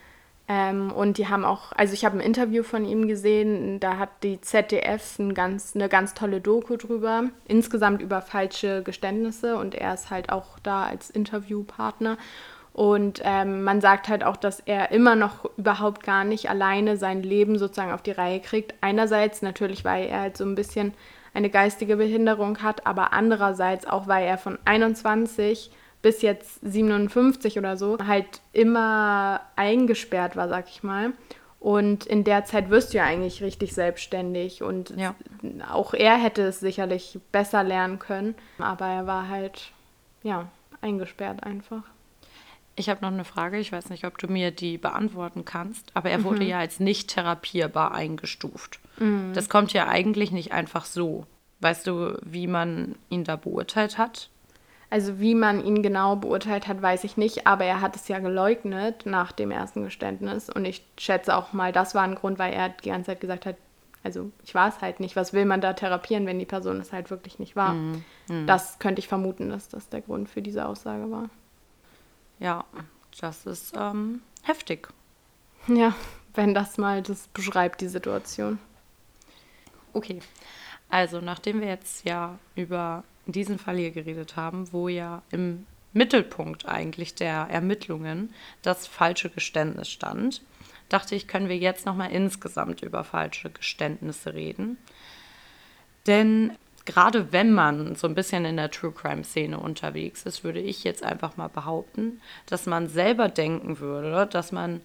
Ähm, 0.49 0.91
und 0.91 1.17
die 1.17 1.27
haben 1.27 1.43
auch, 1.43 1.73
also 1.73 1.93
ich 1.93 2.05
habe 2.05 2.17
ein 2.17 2.21
Interview 2.21 2.63
von 2.63 2.85
ihm 2.85 3.07
gesehen, 3.07 3.81
da 3.81 3.97
hat 3.97 4.09
die 4.23 4.39
ZDF 4.39 5.19
ein 5.19 5.33
ganz, 5.33 5.75
eine 5.75 5.89
ganz 5.89 6.13
tolle 6.13 6.39
Doku 6.39 6.77
drüber, 6.77 7.25
insgesamt 7.45 8.01
über 8.01 8.21
falsche 8.21 8.81
Geständnisse 8.81 9.57
und 9.57 9.75
er 9.75 9.93
ist 9.93 10.09
halt 10.09 10.31
auch 10.31 10.57
da 10.59 10.85
als 10.85 11.09
Interviewpartner. 11.09 12.17
Und 12.71 13.21
ähm, 13.25 13.63
man 13.63 13.81
sagt 13.81 14.07
halt 14.07 14.23
auch, 14.23 14.37
dass 14.37 14.59
er 14.61 14.91
immer 14.91 15.15
noch 15.15 15.49
überhaupt 15.57 16.03
gar 16.03 16.23
nicht 16.23 16.49
alleine 16.49 16.95
sein 16.95 17.23
Leben 17.23 17.57
sozusagen 17.57 17.91
auf 17.91 18.03
die 18.03 18.11
Reihe 18.11 18.39
kriegt. 18.39 18.75
Einerseits 18.81 19.41
natürlich, 19.41 19.83
weil 19.83 20.05
er 20.05 20.21
halt 20.21 20.37
so 20.37 20.45
ein 20.45 20.53
bisschen 20.53 20.93
eine 21.33 21.49
geistige 21.49 21.97
Behinderung 21.97 22.61
hat, 22.61 22.85
aber 22.85 23.13
andererseits 23.13 23.87
auch, 23.87 24.07
weil 24.07 24.27
er 24.27 24.37
von 24.37 24.59
21 24.65 25.71
bis 26.07 26.21
jetzt 26.21 26.61
57 26.61 27.57
oder 27.57 27.75
so 27.75 27.97
halt 28.07 28.39
immer 28.53 29.41
eingesperrt 29.57 30.37
war, 30.37 30.47
sag 30.47 30.69
ich 30.69 30.81
mal. 30.81 31.11
Und 31.59 32.05
in 32.05 32.23
der 32.23 32.45
Zeit 32.45 32.69
wirst 32.69 32.93
du 32.93 32.99
ja 32.99 33.03
eigentlich 33.03 33.43
richtig 33.43 33.73
selbstständig 33.73 34.63
und 34.63 34.93
ja. 34.95 35.15
auch 35.69 35.93
er 35.93 36.15
hätte 36.15 36.43
es 36.43 36.61
sicherlich 36.61 37.19
besser 37.33 37.61
lernen 37.61 37.99
können, 37.99 38.35
aber 38.57 38.85
er 38.85 39.05
war 39.05 39.27
halt, 39.27 39.73
ja, 40.23 40.47
eingesperrt 40.79 41.43
einfach. 41.43 41.83
Ich 42.77 42.87
habe 42.87 43.01
noch 43.01 43.11
eine 43.11 43.25
Frage, 43.25 43.57
ich 43.57 43.73
weiß 43.73 43.89
nicht, 43.89 44.05
ob 44.05 44.17
du 44.17 44.29
mir 44.29 44.51
die 44.51 44.77
beantworten 44.77 45.43
kannst, 45.43 45.91
aber 45.93 46.09
er 46.09 46.23
wurde 46.23 46.43
mhm. 46.43 46.47
ja 46.51 46.59
als 46.59 46.79
nicht 46.79 47.09
therapierbar 47.09 47.93
eingestuft. 47.93 48.79
Mhm. 48.97 49.33
Das 49.33 49.49
kommt 49.49 49.73
ja 49.73 49.89
eigentlich 49.89 50.31
nicht 50.31 50.53
einfach 50.53 50.85
so. 50.85 51.25
Weißt 51.59 51.85
du, 51.85 52.17
wie 52.23 52.47
man 52.47 52.95
ihn 53.09 53.25
da 53.25 53.35
beurteilt 53.35 53.97
hat? 53.97 54.29
Also 54.89 55.19
wie 55.19 55.35
man 55.35 55.63
ihn 55.63 55.83
genau 55.83 56.15
beurteilt 56.15 56.67
hat, 56.67 56.81
weiß 56.81 57.03
ich 57.03 57.17
nicht, 57.17 57.45
aber 57.45 57.65
er 57.65 57.81
hat 57.81 57.95
es 57.97 58.07
ja 58.07 58.19
geleugnet 58.19 59.05
nach 59.05 59.33
dem 59.33 59.51
ersten 59.51 59.83
Geständnis. 59.83 60.49
Und 60.49 60.63
ich 60.63 60.85
schätze 60.97 61.35
auch 61.35 61.51
mal, 61.51 61.73
das 61.73 61.93
war 61.93 62.03
ein 62.03 62.15
Grund, 62.15 62.39
weil 62.39 62.53
er 62.53 62.69
die 62.69 62.89
ganze 62.89 63.07
Zeit 63.07 63.19
gesagt 63.19 63.45
hat, 63.45 63.57
also 64.03 64.31
ich 64.45 64.55
war 64.55 64.69
es 64.69 64.79
halt 64.79 65.01
nicht. 65.01 65.17
Was 65.17 65.33
will 65.33 65.43
man 65.43 65.59
da 65.59 65.73
therapieren, 65.73 66.25
wenn 66.25 66.39
die 66.39 66.45
Person 66.45 66.79
es 66.79 66.93
halt 66.93 67.09
wirklich 67.09 67.39
nicht 67.39 67.57
war? 67.57 67.73
Mhm. 67.73 68.05
Mhm. 68.29 68.47
Das 68.47 68.79
könnte 68.79 68.99
ich 68.99 69.09
vermuten, 69.09 69.49
dass 69.49 69.67
das 69.67 69.89
der 69.89 69.99
Grund 69.99 70.29
für 70.29 70.41
diese 70.41 70.65
Aussage 70.65 71.11
war. 71.11 71.29
Ja, 72.39 72.63
das 73.19 73.45
ist 73.45 73.73
ähm, 73.77 74.21
heftig. 74.43 74.87
Ja, 75.67 75.93
wenn 76.33 76.53
das 76.53 76.77
mal 76.77 77.01
das 77.01 77.27
beschreibt, 77.27 77.81
die 77.81 77.89
Situation. 77.89 78.59
Okay, 79.91 80.19
also 80.89 81.21
nachdem 81.21 81.61
wir 81.61 81.67
jetzt 81.67 82.07
ja 82.07 82.39
über 82.55 83.03
in 83.25 83.33
diesem 83.33 83.59
Fall 83.59 83.77
hier 83.77 83.91
geredet 83.91 84.35
haben, 84.35 84.71
wo 84.71 84.87
ja 84.87 85.21
im 85.31 85.65
Mittelpunkt 85.93 86.65
eigentlich 86.65 87.15
der 87.15 87.47
Ermittlungen 87.49 88.33
das 88.61 88.87
falsche 88.87 89.29
Geständnis 89.29 89.89
stand, 89.89 90.41
dachte 90.89 91.15
ich, 91.15 91.27
können 91.27 91.49
wir 91.49 91.57
jetzt 91.57 91.85
nochmal 91.85 92.11
insgesamt 92.11 92.81
über 92.81 93.03
falsche 93.03 93.49
Geständnisse 93.49 94.33
reden. 94.33 94.77
Denn 96.05 96.53
gerade 96.85 97.33
wenn 97.33 97.51
man 97.51 97.95
so 97.95 98.07
ein 98.07 98.15
bisschen 98.15 98.45
in 98.45 98.55
der 98.55 98.71
True 98.71 98.93
Crime 98.93 99.25
Szene 99.25 99.59
unterwegs 99.59 100.23
ist, 100.23 100.45
würde 100.45 100.61
ich 100.61 100.85
jetzt 100.85 101.03
einfach 101.03 101.35
mal 101.35 101.49
behaupten, 101.49 102.21
dass 102.45 102.65
man 102.65 102.87
selber 102.87 103.27
denken 103.27 103.79
würde, 103.79 104.25
dass 104.25 104.53
man 104.53 104.81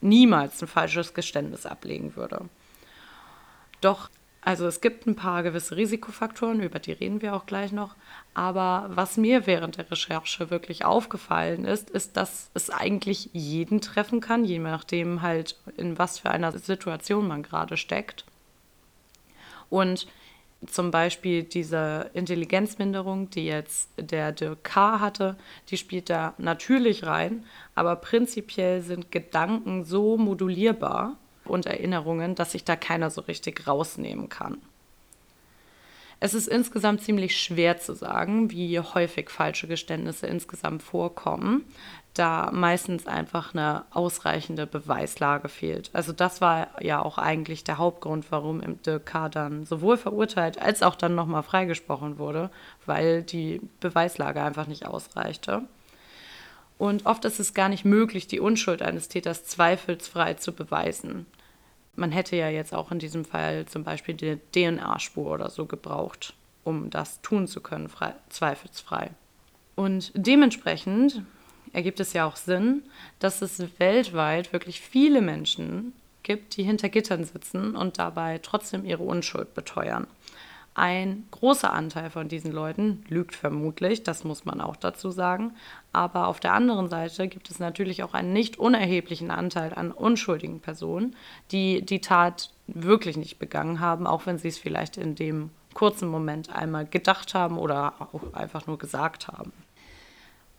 niemals 0.00 0.62
ein 0.62 0.68
falsches 0.68 1.14
Geständnis 1.14 1.66
ablegen 1.66 2.14
würde. 2.14 2.48
Doch 3.80 4.08
also 4.44 4.66
es 4.66 4.80
gibt 4.80 5.06
ein 5.06 5.14
paar 5.14 5.44
gewisse 5.44 5.76
Risikofaktoren, 5.76 6.60
über 6.60 6.80
die 6.80 6.90
reden 6.90 7.22
wir 7.22 7.34
auch 7.34 7.46
gleich 7.46 7.70
noch. 7.70 7.94
Aber 8.34 8.90
was 8.92 9.16
mir 9.16 9.46
während 9.46 9.78
der 9.78 9.88
Recherche 9.88 10.50
wirklich 10.50 10.84
aufgefallen 10.84 11.64
ist, 11.64 11.90
ist, 11.90 12.16
dass 12.16 12.50
es 12.52 12.68
eigentlich 12.68 13.30
jeden 13.32 13.80
treffen 13.80 14.20
kann, 14.20 14.44
je 14.44 14.58
nachdem 14.58 15.22
halt, 15.22 15.56
in 15.76 15.96
was 15.96 16.18
für 16.18 16.30
einer 16.32 16.50
Situation 16.58 17.28
man 17.28 17.44
gerade 17.44 17.76
steckt. 17.76 18.24
Und 19.70 20.08
zum 20.66 20.90
Beispiel 20.90 21.44
diese 21.44 22.10
Intelligenzminderung, 22.12 23.30
die 23.30 23.46
jetzt 23.46 23.90
der 23.96 24.32
Dirk 24.32 24.64
K. 24.64 24.98
hatte, 24.98 25.36
die 25.68 25.76
spielt 25.76 26.10
da 26.10 26.34
natürlich 26.38 27.04
rein, 27.04 27.44
aber 27.76 27.94
prinzipiell 27.94 28.80
sind 28.80 29.12
Gedanken 29.12 29.84
so 29.84 30.16
modulierbar, 30.16 31.16
und 31.44 31.66
Erinnerungen, 31.66 32.34
dass 32.34 32.52
sich 32.52 32.64
da 32.64 32.76
keiner 32.76 33.10
so 33.10 33.22
richtig 33.22 33.66
rausnehmen 33.66 34.28
kann. 34.28 34.58
Es 36.24 36.34
ist 36.34 36.46
insgesamt 36.46 37.02
ziemlich 37.02 37.36
schwer 37.36 37.78
zu 37.78 37.94
sagen, 37.94 38.52
wie 38.52 38.78
häufig 38.78 39.28
falsche 39.28 39.66
Geständnisse 39.66 40.28
insgesamt 40.28 40.84
vorkommen, 40.84 41.64
da 42.14 42.50
meistens 42.52 43.08
einfach 43.08 43.54
eine 43.54 43.84
ausreichende 43.90 44.68
Beweislage 44.68 45.48
fehlt. 45.48 45.90
Also 45.92 46.12
das 46.12 46.40
war 46.40 46.80
ja 46.80 47.02
auch 47.02 47.18
eigentlich 47.18 47.64
der 47.64 47.78
Hauptgrund, 47.78 48.26
warum 48.30 48.60
im 48.60 48.78
K. 49.04 49.28
dann 49.30 49.64
sowohl 49.64 49.96
verurteilt 49.96 50.62
als 50.62 50.84
auch 50.84 50.94
dann 50.94 51.16
nochmal 51.16 51.42
freigesprochen 51.42 52.18
wurde, 52.18 52.50
weil 52.86 53.24
die 53.24 53.60
Beweislage 53.80 54.42
einfach 54.42 54.68
nicht 54.68 54.86
ausreichte. 54.86 55.62
Und 56.78 57.06
oft 57.06 57.24
ist 57.24 57.38
es 57.38 57.54
gar 57.54 57.68
nicht 57.68 57.84
möglich, 57.84 58.26
die 58.26 58.40
Unschuld 58.40 58.82
eines 58.82 59.08
Täters 59.08 59.44
zweifelsfrei 59.44 60.34
zu 60.34 60.52
beweisen. 60.52 61.26
Man 61.94 62.10
hätte 62.10 62.36
ja 62.36 62.48
jetzt 62.48 62.74
auch 62.74 62.90
in 62.90 62.98
diesem 62.98 63.24
Fall 63.24 63.66
zum 63.66 63.84
Beispiel 63.84 64.14
die 64.14 64.38
DNA-Spur 64.54 65.30
oder 65.30 65.50
so 65.50 65.66
gebraucht, 65.66 66.34
um 66.64 66.90
das 66.90 67.20
tun 67.20 67.46
zu 67.46 67.60
können, 67.60 67.88
frei, 67.88 68.14
zweifelsfrei. 68.30 69.10
Und 69.74 70.12
dementsprechend 70.14 71.22
ergibt 71.72 72.00
es 72.00 72.12
ja 72.12 72.26
auch 72.26 72.36
Sinn, 72.36 72.82
dass 73.18 73.42
es 73.42 73.62
weltweit 73.78 74.52
wirklich 74.52 74.80
viele 74.80 75.20
Menschen 75.20 75.92
gibt, 76.22 76.56
die 76.56 76.62
hinter 76.62 76.88
Gittern 76.88 77.24
sitzen 77.24 77.76
und 77.76 77.98
dabei 77.98 78.38
trotzdem 78.38 78.84
ihre 78.84 79.02
Unschuld 79.02 79.54
beteuern. 79.54 80.06
Ein 80.74 81.24
großer 81.30 81.70
Anteil 81.70 82.08
von 82.08 82.28
diesen 82.28 82.50
Leuten 82.50 83.04
lügt 83.08 83.34
vermutlich, 83.34 84.04
das 84.04 84.24
muss 84.24 84.46
man 84.46 84.62
auch 84.62 84.76
dazu 84.76 85.10
sagen. 85.10 85.54
Aber 85.92 86.28
auf 86.28 86.40
der 86.40 86.54
anderen 86.54 86.88
Seite 86.88 87.28
gibt 87.28 87.50
es 87.50 87.58
natürlich 87.58 88.02
auch 88.02 88.14
einen 88.14 88.32
nicht 88.32 88.58
unerheblichen 88.58 89.30
Anteil 89.30 89.74
an 89.74 89.92
unschuldigen 89.92 90.60
Personen, 90.60 91.14
die 91.50 91.82
die 91.82 92.00
Tat 92.00 92.54
wirklich 92.66 93.18
nicht 93.18 93.38
begangen 93.38 93.80
haben, 93.80 94.06
auch 94.06 94.24
wenn 94.24 94.38
sie 94.38 94.48
es 94.48 94.58
vielleicht 94.58 94.96
in 94.96 95.14
dem 95.14 95.50
kurzen 95.74 96.08
Moment 96.08 96.54
einmal 96.54 96.86
gedacht 96.86 97.34
haben 97.34 97.58
oder 97.58 97.94
auch 98.00 98.32
einfach 98.32 98.66
nur 98.66 98.78
gesagt 98.78 99.28
haben. 99.28 99.52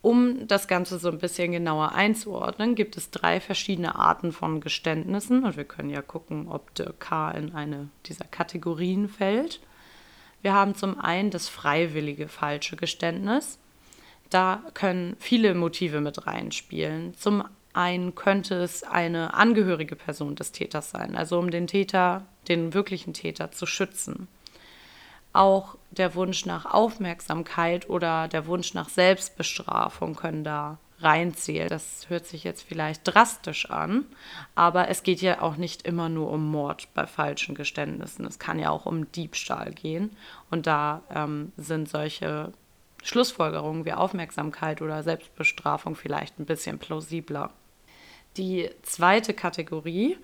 Um 0.00 0.46
das 0.46 0.68
Ganze 0.68 0.98
so 0.98 1.08
ein 1.08 1.18
bisschen 1.18 1.52
genauer 1.52 1.92
einzuordnen, 1.92 2.74
gibt 2.74 2.96
es 2.96 3.10
drei 3.10 3.40
verschiedene 3.40 3.96
Arten 3.96 4.32
von 4.32 4.60
Geständnissen 4.60 5.44
und 5.44 5.56
wir 5.56 5.64
können 5.64 5.88
ja 5.88 6.02
gucken, 6.02 6.46
ob 6.48 6.74
der 6.74 6.92
K 6.92 7.30
in 7.30 7.54
eine 7.54 7.88
dieser 8.06 8.26
Kategorien 8.26 9.08
fällt. 9.08 9.60
Wir 10.44 10.52
haben 10.52 10.74
zum 10.74 11.00
einen 11.00 11.30
das 11.30 11.48
freiwillige 11.48 12.28
falsche 12.28 12.76
Geständnis. 12.76 13.58
Da 14.28 14.62
können 14.74 15.16
viele 15.18 15.54
Motive 15.54 16.02
mit 16.02 16.26
reinspielen. 16.26 17.14
Zum 17.14 17.44
einen 17.72 18.14
könnte 18.14 18.56
es 18.56 18.82
eine 18.82 19.32
angehörige 19.32 19.96
Person 19.96 20.36
des 20.36 20.52
Täters 20.52 20.90
sein, 20.90 21.16
also 21.16 21.38
um 21.38 21.50
den 21.50 21.66
Täter, 21.66 22.26
den 22.46 22.74
wirklichen 22.74 23.14
Täter 23.14 23.52
zu 23.52 23.64
schützen. 23.64 24.28
Auch 25.32 25.76
der 25.90 26.14
Wunsch 26.14 26.44
nach 26.44 26.66
Aufmerksamkeit 26.66 27.88
oder 27.88 28.28
der 28.28 28.46
Wunsch 28.46 28.74
nach 28.74 28.90
Selbstbestrafung 28.90 30.14
können 30.14 30.44
da 30.44 30.76
reinzählen. 31.04 31.68
Das 31.68 32.06
hört 32.08 32.26
sich 32.26 32.44
jetzt 32.44 32.62
vielleicht 32.62 33.02
drastisch 33.04 33.70
an, 33.70 34.06
aber 34.54 34.88
es 34.88 35.02
geht 35.02 35.20
ja 35.20 35.42
auch 35.42 35.56
nicht 35.56 35.86
immer 35.86 36.08
nur 36.08 36.30
um 36.30 36.50
Mord 36.50 36.88
bei 36.94 37.06
falschen 37.06 37.54
Geständnissen. 37.54 38.24
Es 38.26 38.38
kann 38.38 38.58
ja 38.58 38.70
auch 38.70 38.86
um 38.86 39.10
Diebstahl 39.12 39.72
gehen. 39.72 40.16
Und 40.50 40.66
da 40.66 41.02
ähm, 41.14 41.52
sind 41.56 41.88
solche 41.88 42.52
Schlussfolgerungen 43.02 43.84
wie 43.84 43.92
Aufmerksamkeit 43.92 44.80
oder 44.80 45.02
Selbstbestrafung 45.02 45.94
vielleicht 45.94 46.40
ein 46.40 46.46
bisschen 46.46 46.78
plausibler. 46.78 47.50
Die 48.36 48.70
zweite 48.82 49.34
Kategorie 49.34 50.16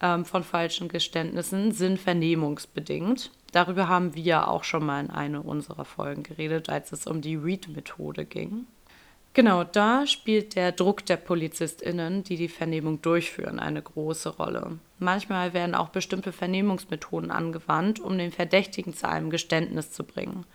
ähm, 0.00 0.24
von 0.24 0.42
falschen 0.42 0.88
Geständnissen 0.88 1.72
sind 1.72 2.00
vernehmungsbedingt. 2.00 3.30
Darüber 3.52 3.88
haben 3.88 4.14
wir 4.14 4.48
auch 4.48 4.64
schon 4.64 4.84
mal 4.84 5.04
in 5.04 5.10
einer 5.10 5.44
unserer 5.44 5.84
Folgen 5.84 6.24
geredet, 6.24 6.68
als 6.68 6.90
es 6.92 7.06
um 7.06 7.20
die 7.20 7.36
Read-Methode 7.36 8.24
ging. 8.24 8.66
Genau, 9.34 9.64
da 9.64 10.06
spielt 10.06 10.54
der 10.54 10.70
Druck 10.70 11.04
der 11.06 11.16
PolizistInnen, 11.16 12.22
die 12.22 12.36
die 12.36 12.48
Vernehmung 12.48 13.02
durchführen, 13.02 13.58
eine 13.58 13.82
große 13.82 14.36
Rolle. 14.36 14.78
Manchmal 15.00 15.52
werden 15.52 15.74
auch 15.74 15.88
bestimmte 15.88 16.30
Vernehmungsmethoden 16.30 17.32
angewandt, 17.32 17.98
um 17.98 18.16
den 18.16 18.30
Verdächtigen 18.30 18.94
zu 18.94 19.08
einem 19.08 19.30
Geständnis 19.30 19.90
zu 19.90 20.04
bringen. 20.04 20.46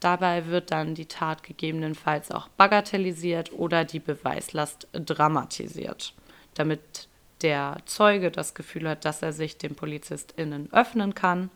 Dabei 0.00 0.46
wird 0.46 0.72
dann 0.72 0.96
die 0.96 1.06
Tat 1.06 1.44
gegebenenfalls 1.44 2.32
auch 2.32 2.48
bagatellisiert 2.48 3.52
oder 3.52 3.84
die 3.84 4.00
Beweislast 4.00 4.88
dramatisiert, 4.92 6.12
damit 6.54 7.08
der 7.42 7.76
Zeuge 7.86 8.32
das 8.32 8.54
Gefühl 8.54 8.88
hat, 8.88 9.04
dass 9.04 9.22
er 9.22 9.32
sich 9.32 9.58
den 9.58 9.76
PolizistInnen 9.76 10.72
öffnen 10.72 11.14
kann 11.14 11.50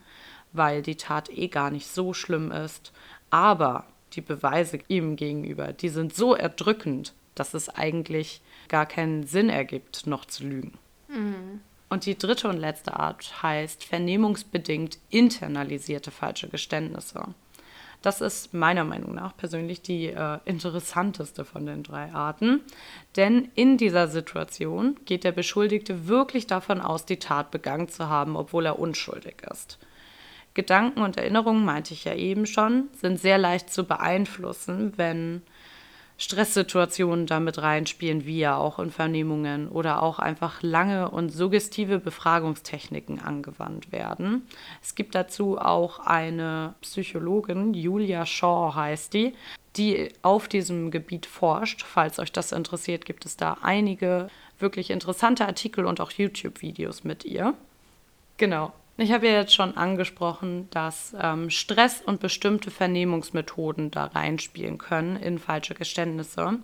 weil 0.52 0.82
die 0.82 0.96
Tat 0.96 1.30
eh 1.30 1.48
gar 1.48 1.70
nicht 1.70 1.86
so 1.86 2.14
schlimm 2.14 2.50
ist. 2.50 2.92
Aber 3.30 3.84
die 4.14 4.20
Beweise 4.20 4.78
ihm 4.88 5.16
gegenüber, 5.16 5.72
die 5.72 5.88
sind 5.88 6.14
so 6.14 6.34
erdrückend, 6.34 7.14
dass 7.34 7.54
es 7.54 7.68
eigentlich 7.68 8.40
gar 8.68 8.86
keinen 8.86 9.26
Sinn 9.26 9.48
ergibt, 9.48 10.06
noch 10.06 10.24
zu 10.24 10.44
lügen. 10.44 10.78
Mhm. 11.08 11.60
Und 11.88 12.04
die 12.04 12.18
dritte 12.18 12.48
und 12.48 12.58
letzte 12.58 12.94
Art 12.98 13.42
heißt 13.42 13.84
vernehmungsbedingt 13.84 14.98
internalisierte 15.08 16.10
falsche 16.10 16.48
Geständnisse. 16.48 17.34
Das 18.02 18.20
ist 18.20 18.54
meiner 18.54 18.84
Meinung 18.84 19.14
nach 19.14 19.36
persönlich 19.36 19.82
die 19.82 20.06
äh, 20.06 20.38
interessanteste 20.44 21.44
von 21.44 21.66
den 21.66 21.82
drei 21.82 22.12
Arten, 22.12 22.60
denn 23.16 23.50
in 23.56 23.76
dieser 23.76 24.06
Situation 24.06 24.96
geht 25.04 25.24
der 25.24 25.32
Beschuldigte 25.32 26.06
wirklich 26.06 26.46
davon 26.46 26.80
aus, 26.80 27.06
die 27.06 27.18
Tat 27.18 27.50
begangen 27.50 27.88
zu 27.88 28.08
haben, 28.08 28.36
obwohl 28.36 28.66
er 28.66 28.78
unschuldig 28.78 29.42
ist. 29.50 29.78
Gedanken 30.58 31.02
und 31.02 31.16
Erinnerungen, 31.16 31.64
meinte 31.64 31.94
ich 31.94 32.02
ja 32.02 32.14
eben 32.14 32.44
schon, 32.44 32.88
sind 32.92 33.20
sehr 33.20 33.38
leicht 33.38 33.72
zu 33.72 33.84
beeinflussen, 33.84 34.92
wenn 34.96 35.42
Stresssituationen 36.16 37.26
damit 37.26 37.58
reinspielen, 37.62 38.26
wie 38.26 38.40
ja 38.40 38.56
auch 38.56 38.80
in 38.80 38.90
Vernehmungen 38.90 39.68
oder 39.68 40.02
auch 40.02 40.18
einfach 40.18 40.60
lange 40.60 41.12
und 41.12 41.28
suggestive 41.28 42.00
Befragungstechniken 42.00 43.20
angewandt 43.20 43.92
werden. 43.92 44.48
Es 44.82 44.96
gibt 44.96 45.14
dazu 45.14 45.58
auch 45.58 46.00
eine 46.00 46.74
Psychologin, 46.80 47.72
Julia 47.72 48.26
Shaw 48.26 48.74
heißt 48.74 49.14
die, 49.14 49.34
die 49.76 50.08
auf 50.22 50.48
diesem 50.48 50.90
Gebiet 50.90 51.26
forscht. 51.26 51.84
Falls 51.84 52.18
euch 52.18 52.32
das 52.32 52.50
interessiert, 52.50 53.04
gibt 53.04 53.24
es 53.26 53.36
da 53.36 53.58
einige 53.62 54.26
wirklich 54.58 54.90
interessante 54.90 55.46
Artikel 55.46 55.86
und 55.86 56.00
auch 56.00 56.10
YouTube-Videos 56.10 57.04
mit 57.04 57.24
ihr. 57.24 57.54
Genau. 58.38 58.72
Ich 59.00 59.12
habe 59.12 59.28
ja 59.28 59.34
jetzt 59.34 59.54
schon 59.54 59.76
angesprochen, 59.76 60.68
dass 60.70 61.14
ähm, 61.20 61.50
Stress 61.50 62.02
und 62.04 62.18
bestimmte 62.18 62.72
Vernehmungsmethoden 62.72 63.92
da 63.92 64.06
reinspielen 64.06 64.76
können 64.76 65.14
in 65.14 65.38
falsche 65.38 65.74
Geständnisse. 65.74 66.58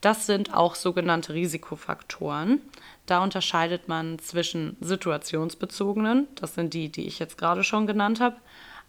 Das 0.00 0.24
sind 0.24 0.54
auch 0.54 0.74
sogenannte 0.74 1.34
Risikofaktoren. 1.34 2.62
Da 3.04 3.22
unterscheidet 3.22 3.88
man 3.88 4.18
zwischen 4.20 4.78
situationsbezogenen, 4.80 6.28
das 6.34 6.54
sind 6.54 6.72
die, 6.72 6.88
die 6.88 7.06
ich 7.06 7.18
jetzt 7.18 7.36
gerade 7.36 7.62
schon 7.62 7.86
genannt 7.86 8.20
habe, 8.20 8.36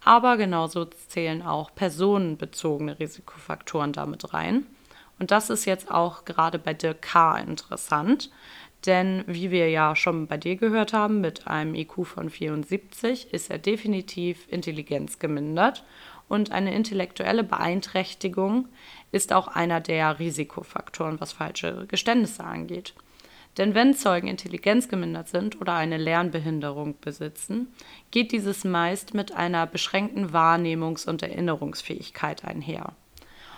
aber 0.02 0.38
genauso 0.38 0.86
zählen 0.86 1.42
auch 1.42 1.74
personenbezogene 1.74 2.98
Risikofaktoren 2.98 3.92
damit 3.92 4.32
rein. 4.32 4.64
Und 5.18 5.30
das 5.30 5.50
ist 5.50 5.66
jetzt 5.66 5.90
auch 5.90 6.24
gerade 6.24 6.58
bei 6.58 6.72
Dirk 6.72 7.02
K. 7.02 7.36
interessant, 7.36 8.30
denn 8.86 9.24
wie 9.26 9.50
wir 9.50 9.70
ja 9.70 9.94
schon 9.94 10.26
bei 10.26 10.36
dir 10.36 10.56
gehört 10.56 10.92
haben, 10.92 11.20
mit 11.20 11.46
einem 11.46 11.74
IQ 11.74 12.06
von 12.06 12.30
74 12.30 13.32
ist 13.32 13.50
er 13.50 13.58
definitiv 13.58 14.46
intelligenzgemindert 14.48 15.84
und 16.28 16.50
eine 16.50 16.74
intellektuelle 16.74 17.44
Beeinträchtigung 17.44 18.68
ist 19.12 19.32
auch 19.32 19.48
einer 19.48 19.80
der 19.80 20.18
Risikofaktoren, 20.18 21.20
was 21.20 21.32
falsche 21.32 21.86
Geständnisse 21.86 22.44
angeht. 22.44 22.94
Denn 23.58 23.74
wenn 23.74 23.94
Zeugen 23.94 24.28
intelligenzgemindert 24.28 25.28
sind 25.28 25.60
oder 25.60 25.74
eine 25.74 25.98
Lernbehinderung 25.98 26.96
besitzen, 27.00 27.68
geht 28.10 28.32
dieses 28.32 28.64
meist 28.64 29.12
mit 29.12 29.32
einer 29.32 29.66
beschränkten 29.66 30.30
Wahrnehmungs- 30.30 31.06
und 31.06 31.22
Erinnerungsfähigkeit 31.22 32.44
einher. 32.44 32.94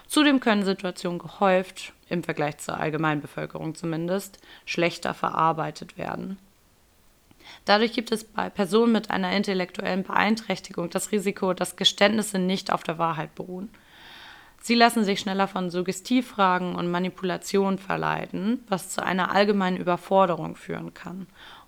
Zudem 0.06 0.40
können 0.40 0.64
Situationen 0.64 1.18
gehäuft, 1.18 1.93
im 2.14 2.24
Vergleich 2.24 2.59
zur 2.59 2.79
Allgemeinbevölkerung 2.79 3.74
zumindest, 3.74 4.38
schlechter 4.64 5.12
verarbeitet 5.12 5.98
werden. 5.98 6.38
Dadurch 7.66 7.92
gibt 7.92 8.11
es 8.12 8.24
bei 8.24 8.48
Personen 8.48 8.92
mit 8.92 9.11
einer 9.11 9.33
intellektuellen 9.37 10.03
Beeinträchtigung 10.03 10.88
das 10.90 11.12
Risiko, 11.12 11.53
dass 11.53 11.77
Geständnisse 11.77 12.38
nicht 12.38 12.72
auf 12.72 12.83
der 12.83 12.98
Wahrheit 12.98 13.35
beruhen. 13.35 13.68
Sie 14.61 14.74
lassen 14.74 15.05
sich 15.05 15.20
schneller 15.20 15.46
von 15.46 15.68
Suggestivfragen 15.68 16.74
und 16.74 16.90
Manipulationen 16.90 17.79
verleiten, 17.79 18.64
was 18.68 18.88
zu 18.88 19.05
einer 19.05 19.35
allgemeinen 19.35 19.77
Überforderung 19.77 20.57
führen 20.57 20.94
kann. 20.94 21.27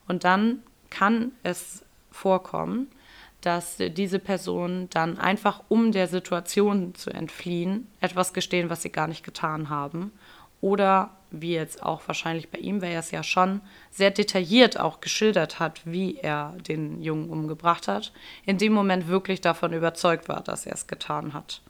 Und 0.08 0.24
dann 0.24 0.62
kann 0.88 1.32
es 1.42 1.84
vorkommen, 2.10 2.88
dass 3.42 3.76
diese 3.76 4.18
Personen 4.18 4.88
dann 4.90 5.18
einfach, 5.18 5.62
um 5.68 5.92
der 5.92 6.08
Situation 6.08 6.94
zu 6.94 7.10
entfliehen, 7.10 7.86
etwas 8.00 8.32
gestehen, 8.32 8.70
was 8.70 8.82
sie 8.82 8.90
gar 8.90 9.06
nicht 9.06 9.24
getan 9.24 9.68
haben. 9.68 10.10
Oder, 10.66 11.10
wie 11.30 11.54
jetzt 11.54 11.80
auch 11.80 12.00
wahrscheinlich 12.08 12.50
bei 12.50 12.58
ihm, 12.58 12.82
weil 12.82 12.90
er 12.90 12.98
es 12.98 13.12
ja 13.12 13.22
schon 13.22 13.60
sehr 13.92 14.10
detailliert 14.10 14.80
auch 14.80 15.00
geschildert 15.00 15.60
hat, 15.60 15.82
wie 15.84 16.16
er 16.16 16.56
den 16.66 17.00
Jungen 17.02 17.30
umgebracht 17.30 17.86
hat, 17.86 18.12
in 18.46 18.58
dem 18.58 18.72
Moment 18.72 19.06
wirklich 19.06 19.40
davon 19.40 19.72
überzeugt 19.72 20.28
war, 20.28 20.42
dass 20.42 20.66
er 20.66 20.72
es 20.72 20.88
getan 20.88 21.34
hat. 21.34 21.62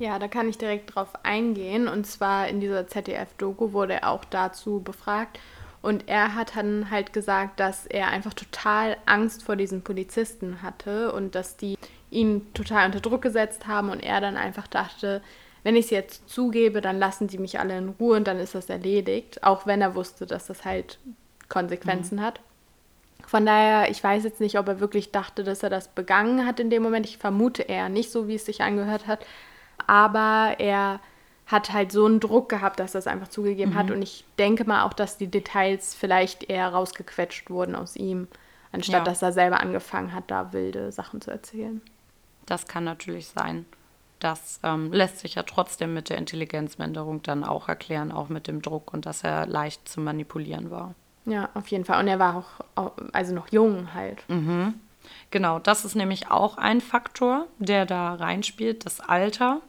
Ja, 0.00 0.18
da 0.18 0.26
kann 0.26 0.48
ich 0.48 0.58
direkt 0.58 0.92
drauf 0.92 1.10
eingehen. 1.22 1.86
Und 1.86 2.04
zwar 2.04 2.48
in 2.48 2.58
dieser 2.58 2.88
ZDF-Doku 2.88 3.72
wurde 3.72 3.94
er 3.94 4.10
auch 4.10 4.24
dazu 4.24 4.80
befragt. 4.80 5.38
Und 5.80 6.08
er 6.08 6.34
hat 6.34 6.56
dann 6.56 6.90
halt 6.90 7.12
gesagt, 7.12 7.60
dass 7.60 7.86
er 7.86 8.08
einfach 8.08 8.34
total 8.34 8.96
Angst 9.06 9.44
vor 9.44 9.54
diesen 9.54 9.82
Polizisten 9.82 10.62
hatte 10.62 11.12
und 11.12 11.36
dass 11.36 11.56
die 11.56 11.78
ihn 12.10 12.52
total 12.54 12.86
unter 12.86 12.98
Druck 12.98 13.22
gesetzt 13.22 13.68
haben 13.68 13.88
und 13.88 14.00
er 14.00 14.20
dann 14.20 14.36
einfach 14.36 14.66
dachte, 14.66 15.22
wenn 15.66 15.74
ich 15.74 15.86
es 15.86 15.90
jetzt 15.90 16.28
zugebe, 16.28 16.80
dann 16.80 17.00
lassen 17.00 17.26
die 17.26 17.38
mich 17.38 17.58
alle 17.58 17.76
in 17.76 17.88
Ruhe 17.88 18.18
und 18.18 18.28
dann 18.28 18.38
ist 18.38 18.54
das 18.54 18.70
erledigt, 18.70 19.42
auch 19.42 19.66
wenn 19.66 19.80
er 19.80 19.96
wusste, 19.96 20.24
dass 20.24 20.46
das 20.46 20.64
halt 20.64 21.00
Konsequenzen 21.48 22.18
mhm. 22.18 22.22
hat. 22.22 22.40
Von 23.26 23.44
daher, 23.44 23.90
ich 23.90 24.00
weiß 24.04 24.22
jetzt 24.22 24.38
nicht, 24.38 24.60
ob 24.60 24.68
er 24.68 24.78
wirklich 24.78 25.10
dachte, 25.10 25.42
dass 25.42 25.64
er 25.64 25.68
das 25.68 25.88
begangen 25.88 26.46
hat 26.46 26.60
in 26.60 26.70
dem 26.70 26.84
Moment. 26.84 27.04
Ich 27.04 27.18
vermute 27.18 27.62
eher 27.62 27.88
nicht, 27.88 28.12
so 28.12 28.28
wie 28.28 28.36
es 28.36 28.46
sich 28.46 28.62
angehört 28.62 29.08
hat. 29.08 29.26
Aber 29.88 30.54
er 30.60 31.00
hat 31.46 31.72
halt 31.72 31.90
so 31.90 32.06
einen 32.06 32.20
Druck 32.20 32.48
gehabt, 32.48 32.78
dass 32.78 32.94
er 32.94 33.00
es 33.00 33.08
einfach 33.08 33.26
zugegeben 33.26 33.72
mhm. 33.72 33.76
hat. 33.76 33.90
Und 33.90 34.02
ich 34.02 34.24
denke 34.38 34.66
mal 34.66 34.84
auch, 34.84 34.92
dass 34.92 35.18
die 35.18 35.26
Details 35.26 35.96
vielleicht 35.96 36.48
eher 36.48 36.68
rausgequetscht 36.68 37.50
wurden 37.50 37.74
aus 37.74 37.96
ihm, 37.96 38.28
anstatt 38.70 39.00
ja. 39.00 39.04
dass 39.04 39.20
er 39.20 39.32
selber 39.32 39.58
angefangen 39.58 40.14
hat, 40.14 40.30
da 40.30 40.52
wilde 40.52 40.92
Sachen 40.92 41.20
zu 41.20 41.32
erzählen. 41.32 41.80
Das 42.46 42.68
kann 42.68 42.84
natürlich 42.84 43.26
sein. 43.26 43.66
Das 44.18 44.60
ähm, 44.62 44.92
lässt 44.92 45.18
sich 45.18 45.34
ja 45.34 45.42
trotzdem 45.42 45.92
mit 45.92 46.08
der 46.08 46.18
Intelligenzminderung 46.18 47.22
dann 47.22 47.44
auch 47.44 47.68
erklären, 47.68 48.12
auch 48.12 48.28
mit 48.28 48.46
dem 48.46 48.62
Druck 48.62 48.92
und 48.92 49.06
dass 49.06 49.22
er 49.24 49.46
leicht 49.46 49.88
zu 49.88 50.00
manipulieren 50.00 50.70
war. 50.70 50.94
Ja, 51.26 51.50
auf 51.54 51.68
jeden 51.68 51.84
Fall. 51.84 52.00
Und 52.00 52.08
er 52.08 52.18
war 52.18 52.44
auch, 52.76 52.92
also 53.12 53.34
noch 53.34 53.48
jung 53.50 53.92
halt. 53.92 54.28
Mhm. 54.28 54.74
Genau, 55.30 55.58
das 55.58 55.84
ist 55.84 55.94
nämlich 55.94 56.30
auch 56.30 56.56
ein 56.56 56.80
Faktor, 56.80 57.46
der 57.58 57.84
da 57.84 58.14
reinspielt, 58.14 58.86
das 58.86 59.00
Alter. 59.00 59.60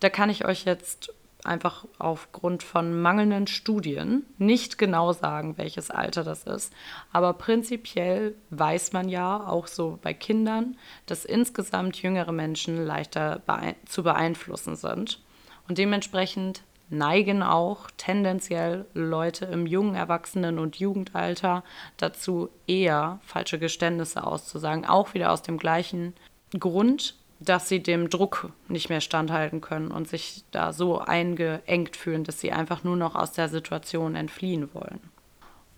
Da 0.00 0.10
kann 0.10 0.30
ich 0.30 0.44
euch 0.44 0.64
jetzt 0.64 1.12
einfach 1.44 1.84
aufgrund 1.98 2.62
von 2.62 3.00
mangelnden 3.00 3.46
Studien 3.46 4.24
nicht 4.38 4.78
genau 4.78 5.12
sagen, 5.12 5.58
welches 5.58 5.90
Alter 5.90 6.24
das 6.24 6.44
ist. 6.44 6.72
Aber 7.12 7.34
prinzipiell 7.34 8.34
weiß 8.50 8.92
man 8.92 9.08
ja 9.08 9.46
auch 9.46 9.66
so 9.66 9.98
bei 10.02 10.14
Kindern, 10.14 10.76
dass 11.06 11.24
insgesamt 11.24 12.00
jüngere 12.02 12.32
Menschen 12.32 12.84
leichter 12.84 13.42
bee 13.46 13.74
zu 13.86 14.02
beeinflussen 14.02 14.76
sind. 14.76 15.20
Und 15.68 15.78
dementsprechend 15.78 16.62
neigen 16.90 17.42
auch 17.42 17.90
tendenziell 17.96 18.86
Leute 18.94 19.46
im 19.46 19.66
jungen 19.66 19.94
Erwachsenen- 19.94 20.58
und 20.58 20.76
Jugendalter 20.76 21.64
dazu, 21.96 22.50
eher 22.66 23.20
falsche 23.22 23.58
Geständnisse 23.58 24.26
auszusagen. 24.26 24.84
Auch 24.84 25.14
wieder 25.14 25.32
aus 25.32 25.42
dem 25.42 25.58
gleichen 25.58 26.14
Grund, 26.58 27.16
dass 27.40 27.68
sie 27.68 27.82
dem 27.82 28.10
Druck 28.10 28.50
nicht 28.68 28.88
mehr 28.88 29.00
standhalten 29.00 29.60
können 29.60 29.90
und 29.90 30.08
sich 30.08 30.44
da 30.50 30.72
so 30.72 30.98
eingeengt 30.98 31.96
fühlen, 31.96 32.24
dass 32.24 32.40
sie 32.40 32.52
einfach 32.52 32.84
nur 32.84 32.96
noch 32.96 33.14
aus 33.14 33.32
der 33.32 33.48
Situation 33.48 34.14
entfliehen 34.14 34.72
wollen. 34.74 35.00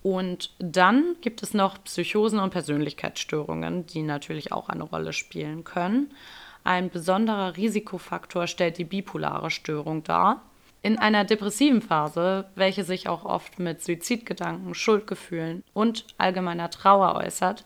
Und 0.03 0.51
dann 0.59 1.15
gibt 1.21 1.43
es 1.43 1.53
noch 1.53 1.83
Psychosen 1.83 2.39
und 2.39 2.51
Persönlichkeitsstörungen, 2.51 3.87
die 3.87 4.03
natürlich 4.03 4.51
auch 4.51 4.69
eine 4.69 4.83
Rolle 4.83 5.11
spielen 5.11 5.63
können. 5.63 6.13
Ein 6.63 6.89
besonderer 6.89 7.57
Risikofaktor 7.57 8.47
stellt 8.47 8.77
die 8.77 8.85
bipolare 8.85 9.51
Störung 9.51 10.03
dar. 10.03 10.43
In 10.81 10.97
einer 10.97 11.25
depressiven 11.25 11.81
Phase, 11.81 12.45
welche 12.55 12.83
sich 12.83 13.09
auch 13.09 13.25
oft 13.25 13.59
mit 13.59 13.83
Suizidgedanken, 13.83 14.73
Schuldgefühlen 14.75 15.63
und 15.73 16.05
allgemeiner 16.17 16.69
Trauer 16.69 17.15
äußert, 17.15 17.65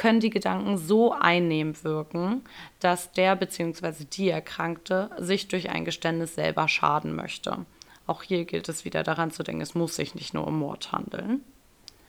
können 0.00 0.20
die 0.20 0.30
Gedanken 0.30 0.78
so 0.78 1.12
einnehmend 1.12 1.84
wirken, 1.84 2.42
dass 2.80 3.12
der 3.12 3.36
bzw. 3.36 4.06
die 4.10 4.30
Erkrankte 4.30 5.10
sich 5.18 5.46
durch 5.48 5.68
ein 5.68 5.84
Geständnis 5.84 6.34
selber 6.34 6.68
schaden 6.68 7.14
möchte. 7.14 7.66
Auch 8.06 8.22
hier 8.22 8.46
gilt 8.46 8.70
es 8.70 8.86
wieder 8.86 9.02
daran 9.02 9.30
zu 9.30 9.42
denken, 9.42 9.60
es 9.60 9.74
muss 9.74 9.96
sich 9.96 10.14
nicht 10.14 10.32
nur 10.32 10.46
um 10.46 10.58
Mord 10.58 10.90
handeln. 10.90 11.44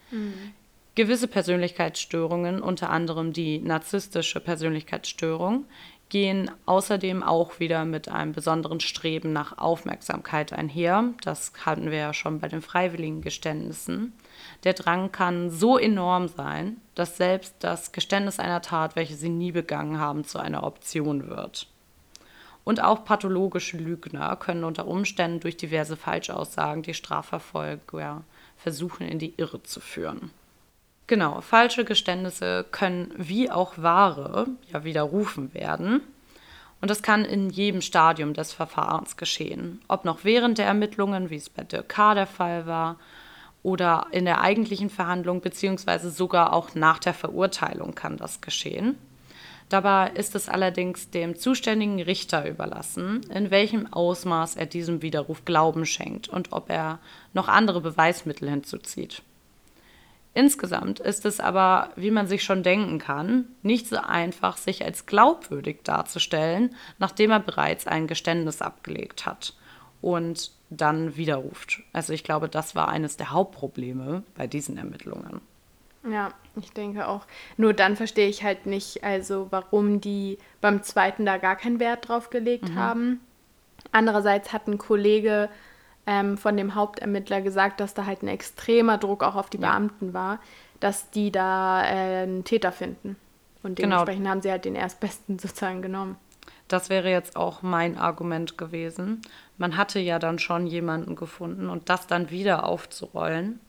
Mhm. 0.10 0.54
Gewisse 0.96 1.28
Persönlichkeitsstörungen, 1.28 2.62
unter 2.62 2.92
anderem 2.92 3.34
die 3.34 3.60
narzisstische 3.60 4.40
Persönlichkeitsstörung, 4.40 5.66
gehen 6.12 6.52
außerdem 6.66 7.24
auch 7.24 7.62
wieder 7.62 7.86
mit 7.86 8.10
einem 8.10 8.34
besonderen 8.34 8.82
Streben 8.82 9.32
nach 9.32 9.58
Aufmerksamkeit 9.58 10.52
einher. 10.52 11.06
Das 11.24 11.54
hatten 11.66 11.90
wir 11.90 12.00
ja 12.00 12.14
schon 12.14 12.42
bei 12.42 12.50
den 12.50 12.62
freiwilligen 12.62 13.22
Geständnissen. 13.22 14.12
Der 14.66 14.74
Drang 14.74 15.14
kann 15.14 15.50
so 15.50 15.78
enorm 15.78 16.28
sein, 16.28 16.82
dass 16.96 17.16
selbst 17.16 17.56
das 17.60 17.94
Geständnis 17.94 18.40
einer 18.40 18.62
Tat, 18.62 18.98
welche 18.98 19.16
sie 19.16 19.30
nie 19.30 19.54
begangen 19.54 20.00
haben, 20.00 20.26
zu 20.26 20.38
einer 20.38 20.64
Option 20.64 21.30
wird. 21.30 21.68
Und 22.66 22.84
auch 22.84 23.06
pathologische 23.06 23.78
Lügner 23.78 24.36
können 24.36 24.66
unter 24.66 24.88
Umständen 24.88 25.40
durch 25.40 25.56
diverse 25.56 25.96
Falschaussagen 25.96 26.84
die 26.84 26.94
Strafverfolger 26.94 28.26
versuchen, 28.58 29.08
in 29.08 29.18
die 29.18 29.34
Irre 29.38 29.64
zu 29.64 29.80
führen. 29.80 30.32
Genau, 31.12 31.42
falsche 31.42 31.84
Geständnisse 31.84 32.66
können 32.72 33.14
wie 33.18 33.52
auch 33.52 33.74
wahre 33.76 34.48
ja 34.72 34.86
widerrufen 34.86 35.54
werden. 35.54 36.00
Und 36.80 36.90
das 36.90 37.02
kann 37.02 37.26
in 37.26 37.50
jedem 37.50 37.82
Stadium 37.82 38.34
des 38.34 38.54
Verfahrens 38.54 39.18
geschehen. 39.18 39.82
Ob 39.90 40.06
noch 40.06 40.24
während 40.24 40.58
der 40.58 40.68
Ermittlungen, 40.68 41.30
wie 41.30 41.36
es 41.36 41.50
bei 41.50 41.66
Dirk 41.66 41.90
K. 41.90 42.14
der 42.16 42.28
Fall 42.28 42.66
war, 42.66 42.96
oder 43.62 44.08
in 44.12 44.24
der 44.24 44.40
eigentlichen 44.40 44.90
Verhandlung, 44.90 45.42
beziehungsweise 45.42 46.12
sogar 46.12 46.54
auch 46.54 46.76
nach 46.76 47.00
der 47.00 47.14
Verurteilung 47.14 47.94
kann 47.94 48.16
das 48.16 48.40
geschehen. 48.40 48.98
Dabei 49.68 50.12
ist 50.12 50.34
es 50.34 50.48
allerdings 50.48 51.10
dem 51.10 51.36
zuständigen 51.38 52.02
Richter 52.02 52.48
überlassen, 52.48 53.20
in 53.34 53.52
welchem 53.52 53.92
Ausmaß 53.92 54.56
er 54.56 54.66
diesem 54.66 55.02
Widerruf 55.02 55.44
Glauben 55.44 55.86
schenkt 55.86 56.30
und 56.30 56.54
ob 56.54 56.70
er 56.70 57.00
noch 57.34 57.50
andere 57.50 57.82
Beweismittel 57.82 58.50
hinzuzieht. 58.50 59.24
Insgesamt 60.34 61.02
ist 61.02 61.26
es 61.26 61.42
aber, 61.42 61.90
wie 61.96 62.12
man 62.12 62.26
sich 62.26 62.44
schon 62.44 62.64
denken 62.64 63.00
kann, 63.00 63.48
nicht 63.64 63.88
so 63.88 63.98
einfach, 63.98 64.56
sich 64.56 64.86
als 64.86 65.06
glaubwürdig 65.06 65.80
darzustellen, 65.84 66.74
nachdem 67.00 67.32
er 67.32 67.42
bereits 67.42 67.86
ein 67.86 68.08
Geständnis 68.08 68.62
abgelegt 68.62 69.26
hat 69.26 69.56
und 70.00 70.52
dann 70.70 71.18
widerruft. 71.18 71.84
Also 71.92 72.14
ich 72.14 72.24
glaube, 72.24 72.48
das 72.48 72.76
war 72.76 72.88
eines 72.88 73.18
der 73.18 73.32
Hauptprobleme 73.32 74.24
bei 74.36 74.48
diesen 74.48 74.78
Ermittlungen. 74.78 75.42
Ja, 76.10 76.32
ich 76.60 76.72
denke 76.72 77.08
auch. 77.08 77.28
Nur 77.58 77.74
dann 77.74 77.96
verstehe 77.96 78.30
ich 78.30 78.44
halt 78.44 78.66
nicht, 78.66 79.04
also 79.04 79.48
warum 79.52 80.02
die 80.02 80.38
beim 80.62 80.82
zweiten 80.82 81.26
da 81.26 81.38
gar 81.38 81.58
keinen 81.58 81.80
Wert 81.80 82.08
drauf 82.08 82.30
gelegt 82.30 82.70
mhm. 82.70 82.76
haben. 82.76 83.20
Andererseits 83.92 84.54
hat 84.54 84.68
ein 84.68 84.78
Kollege 84.78 85.50
ähm, 86.08 86.38
von 86.38 86.58
dem 86.58 86.76
Hauptermittler 86.76 87.42
gesagt, 87.42 87.80
dass 87.80 87.94
da 87.94 88.06
halt 88.06 88.24
ein 88.24 88.28
extremer 88.28 88.98
Druck 88.98 89.24
auch 89.24 89.36
auf 89.36 89.50
die 89.50 89.60
ja. 89.60 89.70
Beamten 89.70 90.14
war, 90.14 90.40
dass 90.80 91.10
die 91.12 91.32
da 91.32 91.84
äh, 91.84 92.24
einen 92.24 92.44
Täter 92.44 92.72
finden. 92.72 93.16
Und 93.64 93.76
genau. 93.76 93.90
dementsprechend 93.90 94.24
genau. 94.24 94.32
haben 94.32 94.42
sie 94.42 94.52
halt 94.52 94.66
den 94.66 94.76
Erstbesten 94.76 95.40
sozusagen 95.40 95.82
genommen. 95.82 96.18
Das 96.68 96.90
wäre 96.90 97.10
jetzt 97.10 97.36
auch 97.36 97.62
mein 97.62 97.98
Argument 97.98 98.58
gewesen. 98.58 99.22
Man 99.58 99.76
hatte 99.78 100.00
ja 100.00 100.20
dann 100.20 100.40
schon 100.40 100.68
jemanden 100.68 101.16
gefunden 101.16 101.70
und 101.70 101.90
das 101.90 102.08
dann 102.08 102.30
wieder 102.30 102.66
aufzurollen, 102.66 103.60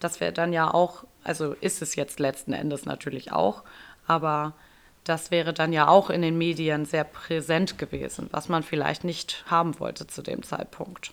das 0.00 0.20
wäre 0.20 0.32
dann 0.32 0.52
ja 0.52 0.72
auch, 0.72 1.04
also 1.22 1.54
ist 1.60 1.82
es 1.82 1.96
jetzt 1.96 2.20
letzten 2.20 2.52
Endes 2.52 2.84
natürlich 2.84 3.32
auch, 3.32 3.62
aber 4.06 4.52
das 5.02 5.30
wäre 5.30 5.52
dann 5.52 5.72
ja 5.72 5.88
auch 5.88 6.10
in 6.10 6.22
den 6.22 6.36
Medien 6.38 6.84
sehr 6.84 7.04
präsent 7.04 7.78
gewesen, 7.78 8.28
was 8.30 8.48
man 8.48 8.62
vielleicht 8.62 9.04
nicht 9.04 9.44
haben 9.46 9.78
wollte 9.80 10.06
zu 10.06 10.22
dem 10.22 10.42
Zeitpunkt. 10.42 11.12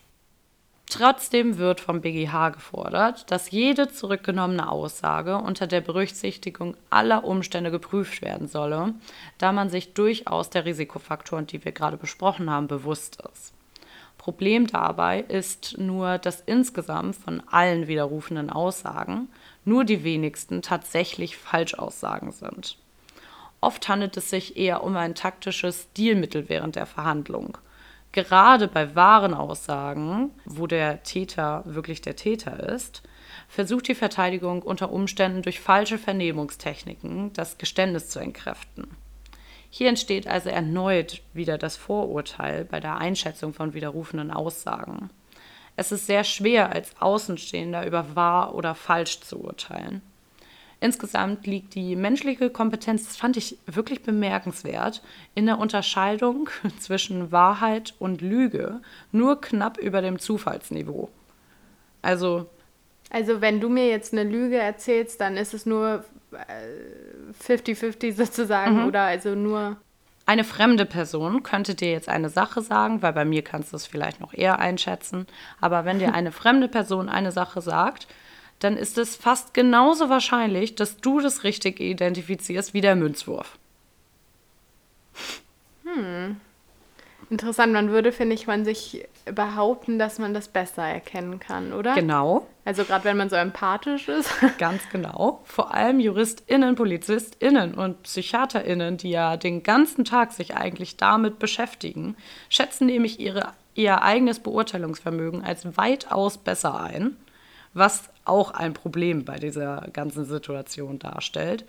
Trotzdem 0.91 1.57
wird 1.57 1.79
vom 1.79 2.01
BGH 2.01 2.49
gefordert, 2.49 3.31
dass 3.31 3.49
jede 3.49 3.89
zurückgenommene 3.89 4.69
Aussage 4.69 5.37
unter 5.37 5.65
der 5.65 5.79
Berücksichtigung 5.79 6.75
aller 6.89 7.23
Umstände 7.23 7.71
geprüft 7.71 8.21
werden 8.21 8.49
solle, 8.49 8.93
da 9.37 9.53
man 9.53 9.69
sich 9.69 9.93
durchaus 9.93 10.49
der 10.49 10.65
Risikofaktoren, 10.65 11.47
die 11.47 11.63
wir 11.63 11.71
gerade 11.71 11.95
besprochen 11.95 12.49
haben, 12.49 12.67
bewusst 12.67 13.23
ist. 13.31 13.53
Problem 14.17 14.67
dabei 14.67 15.21
ist 15.21 15.77
nur, 15.77 16.17
dass 16.17 16.43
insgesamt 16.45 17.15
von 17.15 17.41
allen 17.49 17.87
widerrufenden 17.87 18.49
Aussagen 18.49 19.29
nur 19.63 19.85
die 19.85 20.03
wenigsten 20.03 20.61
tatsächlich 20.61 21.37
Falschaussagen 21.37 22.33
sind. 22.33 22.77
Oft 23.61 23.87
handelt 23.87 24.17
es 24.17 24.29
sich 24.29 24.57
eher 24.57 24.83
um 24.83 24.97
ein 24.97 25.15
taktisches 25.15 25.83
Stilmittel 25.83 26.49
während 26.49 26.75
der 26.75 26.85
Verhandlung– 26.85 27.57
gerade 28.11 28.67
bei 28.67 28.95
wahren 28.95 29.33
Aussagen, 29.33 30.31
wo 30.45 30.67
der 30.67 31.03
Täter 31.03 31.63
wirklich 31.65 32.01
der 32.01 32.15
Täter 32.15 32.59
ist, 32.69 33.03
versucht 33.47 33.87
die 33.87 33.95
Verteidigung 33.95 34.61
unter 34.61 34.91
Umständen 34.91 35.41
durch 35.41 35.59
falsche 35.59 35.97
Vernehmungstechniken 35.97 37.33
das 37.33 37.57
Geständnis 37.57 38.09
zu 38.09 38.19
entkräften. 38.19 38.87
Hier 39.69 39.87
entsteht 39.87 40.27
also 40.27 40.49
erneut 40.49 41.21
wieder 41.33 41.57
das 41.57 41.77
Vorurteil 41.77 42.65
bei 42.65 42.79
der 42.81 42.97
Einschätzung 42.97 43.53
von 43.53 43.73
widerrufenden 43.73 44.31
Aussagen. 44.31 45.09
Es 45.77 45.91
ist 45.93 46.07
sehr 46.07 46.25
schwer, 46.25 46.71
als 46.71 46.99
Außenstehender 46.99 47.85
über 47.85 48.15
wahr 48.15 48.53
oder 48.53 48.75
falsch 48.75 49.21
zu 49.21 49.41
urteilen. 49.41 50.01
Insgesamt 50.83 51.45
liegt 51.45 51.75
die 51.75 51.95
menschliche 51.95 52.49
Kompetenz, 52.49 53.05
das 53.05 53.15
fand 53.15 53.37
ich 53.37 53.59
wirklich 53.67 54.01
bemerkenswert, 54.01 55.03
in 55.35 55.45
der 55.45 55.59
Unterscheidung 55.59 56.49
zwischen 56.79 57.31
Wahrheit 57.31 57.93
und 57.99 58.21
Lüge 58.21 58.81
nur 59.11 59.39
knapp 59.39 59.77
über 59.77 60.01
dem 60.01 60.17
Zufallsniveau. 60.17 61.09
Also. 62.01 62.47
Also, 63.11 63.41
wenn 63.41 63.61
du 63.61 63.69
mir 63.69 63.89
jetzt 63.89 64.11
eine 64.11 64.23
Lüge 64.23 64.57
erzählst, 64.57 65.21
dann 65.21 65.37
ist 65.37 65.53
es 65.53 65.67
nur 65.67 66.03
50-50 67.45 68.03
äh, 68.03 68.11
sozusagen 68.11 68.81
mhm. 68.81 68.87
oder 68.87 69.03
also 69.03 69.35
nur. 69.35 69.77
Eine 70.25 70.43
fremde 70.43 70.85
Person 70.85 71.43
könnte 71.43 71.75
dir 71.75 71.91
jetzt 71.91 72.09
eine 72.09 72.29
Sache 72.29 72.61
sagen, 72.61 73.03
weil 73.03 73.13
bei 73.13 73.25
mir 73.25 73.43
kannst 73.43 73.73
du 73.73 73.75
es 73.75 73.85
vielleicht 73.85 74.19
noch 74.19 74.33
eher 74.33 74.57
einschätzen. 74.57 75.27
Aber 75.59 75.85
wenn 75.85 75.99
dir 75.99 76.13
eine 76.15 76.31
fremde 76.31 76.67
Person 76.67 77.07
eine 77.07 77.31
Sache 77.31 77.61
sagt, 77.61 78.07
dann 78.61 78.77
ist 78.77 78.97
es 78.97 79.15
fast 79.15 79.53
genauso 79.53 80.09
wahrscheinlich, 80.09 80.75
dass 80.75 80.97
du 80.97 81.19
das 81.19 81.43
richtig 81.43 81.79
identifizierst 81.79 82.73
wie 82.73 82.81
der 82.81 82.95
Münzwurf. 82.95 83.57
Hm. 85.83 86.37
Interessant, 87.31 87.73
man 87.73 87.89
würde, 87.89 88.11
finde 88.11 88.35
ich, 88.35 88.45
man 88.45 88.65
sich 88.65 89.07
behaupten, 89.25 89.97
dass 89.97 90.19
man 90.19 90.33
das 90.33 90.47
besser 90.47 90.83
erkennen 90.83 91.39
kann, 91.39 91.73
oder? 91.73 91.95
Genau. 91.95 92.45
Also 92.65 92.83
gerade 92.83 93.05
wenn 93.05 93.17
man 93.17 93.29
so 93.29 93.35
empathisch 93.35 94.07
ist. 94.07 94.29
Ganz 94.59 94.81
genau. 94.91 95.41
Vor 95.45 95.73
allem 95.73 95.99
JuristInnen, 95.99 96.75
PolizistInnen 96.75 97.73
und 97.73 98.03
PsychiaterInnen, 98.03 98.97
die 98.97 99.11
ja 99.11 99.37
den 99.37 99.63
ganzen 99.63 100.05
Tag 100.05 100.33
sich 100.33 100.55
eigentlich 100.55 100.97
damit 100.97 101.39
beschäftigen, 101.39 102.15
schätzen 102.49 102.85
nämlich 102.85 103.19
ihre, 103.19 103.53
ihr 103.73 104.03
eigenes 104.03 104.39
Beurteilungsvermögen 104.39 105.43
als 105.43 105.77
weitaus 105.77 106.37
besser 106.37 106.79
ein 106.79 107.15
was 107.73 108.09
auch 108.31 108.51
ein 108.51 108.73
Problem 108.73 109.25
bei 109.25 109.37
dieser 109.37 109.87
ganzen 109.93 110.25
Situation 110.25 110.97
darstellt. 110.97 111.65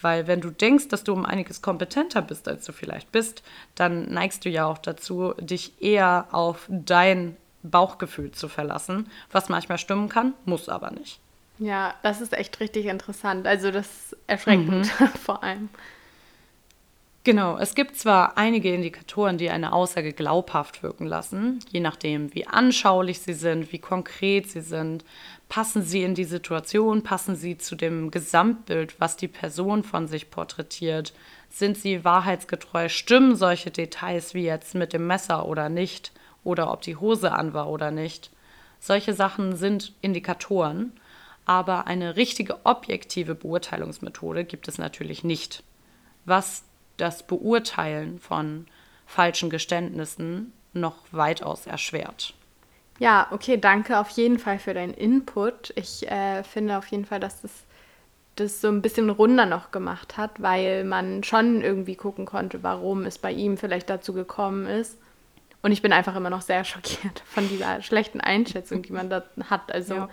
Weil 0.00 0.26
wenn 0.26 0.40
du 0.40 0.50
denkst, 0.50 0.88
dass 0.88 1.04
du 1.04 1.12
um 1.12 1.24
einiges 1.26 1.62
kompetenter 1.62 2.22
bist, 2.22 2.48
als 2.48 2.64
du 2.64 2.72
vielleicht 2.72 3.12
bist, 3.12 3.42
dann 3.74 4.12
neigst 4.12 4.44
du 4.44 4.48
ja 4.48 4.66
auch 4.66 4.78
dazu, 4.78 5.34
dich 5.38 5.82
eher 5.82 6.28
auf 6.32 6.66
dein 6.68 7.36
Bauchgefühl 7.62 8.32
zu 8.32 8.48
verlassen, 8.48 9.08
was 9.30 9.48
manchmal 9.48 9.78
stimmen 9.78 10.08
kann, 10.08 10.34
muss 10.44 10.68
aber 10.68 10.90
nicht. 10.90 11.20
Ja, 11.58 11.94
das 12.02 12.20
ist 12.20 12.32
echt 12.32 12.58
richtig 12.60 12.86
interessant. 12.86 13.46
Also 13.46 13.70
das 13.70 13.86
ist 13.86 14.16
erschreckend 14.26 14.90
mhm. 15.00 15.06
vor 15.24 15.42
allem. 15.42 15.68
Genau, 17.24 17.56
es 17.56 17.76
gibt 17.76 17.96
zwar 17.96 18.36
einige 18.36 18.74
Indikatoren, 18.74 19.38
die 19.38 19.48
eine 19.48 19.72
Aussage 19.72 20.12
glaubhaft 20.12 20.82
wirken 20.82 21.06
lassen, 21.06 21.60
je 21.70 21.78
nachdem, 21.78 22.34
wie 22.34 22.48
anschaulich 22.48 23.20
sie 23.20 23.34
sind, 23.34 23.70
wie 23.72 23.78
konkret 23.78 24.50
sie 24.50 24.60
sind, 24.60 25.04
passen 25.52 25.82
sie 25.82 26.02
in 26.02 26.14
die 26.14 26.24
Situation, 26.24 27.02
passen 27.02 27.36
sie 27.36 27.58
zu 27.58 27.76
dem 27.76 28.10
Gesamtbild, 28.10 28.98
was 29.02 29.18
die 29.18 29.28
Person 29.28 29.84
von 29.84 30.08
sich 30.08 30.30
porträtiert, 30.30 31.12
sind 31.50 31.76
sie 31.76 32.06
wahrheitsgetreu, 32.06 32.88
stimmen 32.88 33.36
solche 33.36 33.70
Details 33.70 34.32
wie 34.32 34.44
jetzt 34.44 34.74
mit 34.74 34.94
dem 34.94 35.06
Messer 35.06 35.46
oder 35.46 35.68
nicht, 35.68 36.12
oder 36.42 36.72
ob 36.72 36.80
die 36.80 36.96
Hose 36.96 37.32
an 37.32 37.52
war 37.52 37.68
oder 37.68 37.90
nicht. 37.90 38.30
Solche 38.80 39.12
Sachen 39.12 39.54
sind 39.54 39.92
Indikatoren, 40.00 40.92
aber 41.44 41.86
eine 41.86 42.16
richtige 42.16 42.64
objektive 42.64 43.34
Beurteilungsmethode 43.34 44.46
gibt 44.46 44.68
es 44.68 44.78
natürlich 44.78 45.22
nicht. 45.22 45.62
Was 46.24 46.64
das 46.96 47.26
Beurteilen 47.26 48.20
von 48.20 48.64
falschen 49.04 49.50
Geständnissen 49.50 50.54
noch 50.72 50.96
weitaus 51.10 51.66
erschwert. 51.66 52.32
Ja, 52.98 53.28
okay, 53.30 53.56
danke 53.56 53.98
auf 53.98 54.10
jeden 54.10 54.38
Fall 54.38 54.58
für 54.58 54.74
deinen 54.74 54.94
Input. 54.94 55.72
Ich 55.76 56.08
äh, 56.10 56.42
finde 56.44 56.78
auf 56.78 56.86
jeden 56.86 57.04
Fall, 57.04 57.20
dass 57.20 57.42
das 57.42 57.50
das 58.36 58.60
so 58.60 58.68
ein 58.68 58.82
bisschen 58.82 59.10
runder 59.10 59.46
noch 59.46 59.70
gemacht 59.70 60.16
hat, 60.16 60.40
weil 60.40 60.84
man 60.84 61.22
schon 61.22 61.62
irgendwie 61.62 61.96
gucken 61.96 62.24
konnte, 62.24 62.62
warum 62.62 63.04
es 63.04 63.18
bei 63.18 63.30
ihm 63.30 63.58
vielleicht 63.58 63.90
dazu 63.90 64.12
gekommen 64.12 64.66
ist. 64.66 64.98
Und 65.60 65.72
ich 65.72 65.82
bin 65.82 65.92
einfach 65.92 66.16
immer 66.16 66.30
noch 66.30 66.42
sehr 66.42 66.64
schockiert 66.64 67.22
von 67.26 67.48
dieser 67.48 67.82
schlechten 67.82 68.20
Einschätzung, 68.20 68.82
die 68.82 68.92
man 68.92 69.10
da 69.10 69.22
hat. 69.50 69.72
Also 69.72 69.94
ja, 69.94 70.08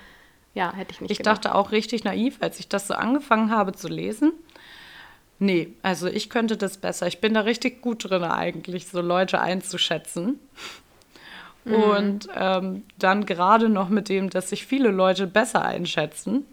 ja 0.54 0.74
hätte 0.74 0.92
ich 0.92 1.02
nicht. 1.02 1.12
Ich 1.12 1.18
gedacht. 1.20 1.46
dachte 1.46 1.56
auch 1.56 1.72
richtig 1.72 2.04
naiv, 2.04 2.38
als 2.42 2.60
ich 2.60 2.68
das 2.68 2.88
so 2.88 2.94
angefangen 2.94 3.52
habe 3.52 3.74
zu 3.74 3.88
lesen. 3.88 4.34
Nee, 5.42 5.74
also 5.82 6.08
ich 6.08 6.30
könnte 6.30 6.58
das 6.58 6.78
besser. 6.78 7.08
Ich 7.08 7.22
bin 7.22 7.34
da 7.34 7.42
richtig 7.42 7.82
gut 7.82 8.10
drin 8.10 8.26
eigentlich, 8.26 8.88
so 8.88 9.00
Leute 9.00 9.40
einzuschätzen. 9.40 10.38
Mhm. 11.66 11.74
Und 11.74 12.30
ähm, 12.36 12.84
dann 12.98 13.26
gerade 13.26 13.70
noch 13.70 13.90
mit 13.90 14.10
dem, 14.10 14.30
dass 14.30 14.50
sich 14.50 14.66
viele 14.66 14.90
Leute 14.90 15.28
besser 15.28 15.64
einschätzen. 15.64 16.46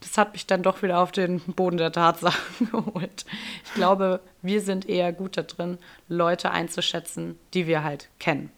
Das 0.00 0.18
hat 0.18 0.34
mich 0.34 0.46
dann 0.46 0.62
doch 0.62 0.82
wieder 0.82 0.98
auf 0.98 1.12
den 1.12 1.40
Boden 1.40 1.78
der 1.78 1.92
Tatsachen 1.92 2.70
geholt. 2.70 3.24
Ich 3.64 3.74
glaube, 3.74 4.20
wir 4.42 4.60
sind 4.60 4.88
eher 4.88 5.12
gut 5.12 5.36
da 5.36 5.42
drin, 5.42 5.78
Leute 6.08 6.50
einzuschätzen, 6.50 7.38
die 7.54 7.66
wir 7.66 7.82
halt 7.82 8.08
kennen. 8.18 8.50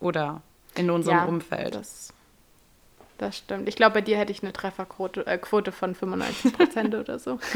Oder 0.00 0.42
in 0.74 0.90
unserem 0.90 1.18
ja, 1.18 1.24
Umfeld. 1.24 1.74
Das, 1.74 2.12
das 3.18 3.38
stimmt. 3.38 3.68
Ich 3.68 3.76
glaube, 3.76 3.94
bei 3.94 4.00
dir 4.00 4.18
hätte 4.18 4.32
ich 4.32 4.42
eine 4.42 4.52
Trefferquote 4.52 5.26
äh, 5.26 5.38
Quote 5.38 5.72
von 5.72 5.94
95 5.94 6.52
Prozent 6.54 6.94
oder 6.94 7.18
so. 7.18 7.38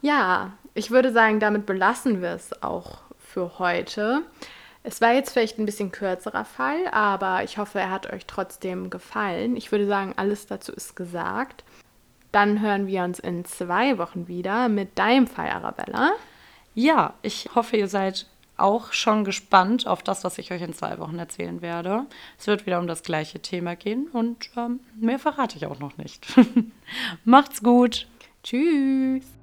Ja, 0.00 0.52
ich 0.74 0.90
würde 0.90 1.12
sagen, 1.12 1.40
damit 1.40 1.66
belassen 1.66 2.22
wir 2.22 2.30
es 2.30 2.62
auch 2.62 2.98
für 3.18 3.58
heute. 3.58 4.22
Es 4.82 5.00
war 5.00 5.12
jetzt 5.12 5.32
vielleicht 5.32 5.58
ein 5.58 5.66
bisschen 5.66 5.92
kürzerer 5.92 6.44
Fall, 6.44 6.88
aber 6.92 7.44
ich 7.44 7.58
hoffe, 7.58 7.78
er 7.80 7.90
hat 7.90 8.12
euch 8.12 8.26
trotzdem 8.26 8.90
gefallen. 8.90 9.56
Ich 9.56 9.70
würde 9.72 9.86
sagen, 9.86 10.14
alles 10.16 10.46
dazu 10.46 10.72
ist 10.72 10.96
gesagt. 10.96 11.64
Dann 12.32 12.60
hören 12.60 12.86
wir 12.86 13.02
uns 13.02 13.18
in 13.18 13.44
zwei 13.44 13.98
Wochen 13.98 14.28
wieder 14.28 14.68
mit 14.68 14.98
deinem 14.98 15.26
Fall, 15.26 15.50
Arabella. 15.50 16.12
Ja, 16.74 17.14
ich 17.22 17.50
hoffe, 17.54 17.76
ihr 17.76 17.88
seid 17.88 18.26
auch 18.56 18.92
schon 18.92 19.24
gespannt 19.24 19.86
auf 19.86 20.02
das, 20.02 20.24
was 20.24 20.38
ich 20.38 20.52
euch 20.52 20.62
in 20.62 20.74
zwei 20.74 20.98
Wochen 20.98 21.18
erzählen 21.18 21.62
werde. 21.62 22.06
Es 22.38 22.46
wird 22.46 22.66
wieder 22.66 22.78
um 22.78 22.86
das 22.86 23.02
gleiche 23.02 23.40
Thema 23.40 23.76
gehen 23.76 24.08
und 24.12 24.50
ähm, 24.56 24.80
mehr 25.00 25.18
verrate 25.18 25.56
ich 25.56 25.66
auch 25.66 25.78
noch 25.78 25.96
nicht. 25.96 26.26
Macht's 27.24 27.62
gut. 27.62 28.06
Tschüss. 28.42 29.37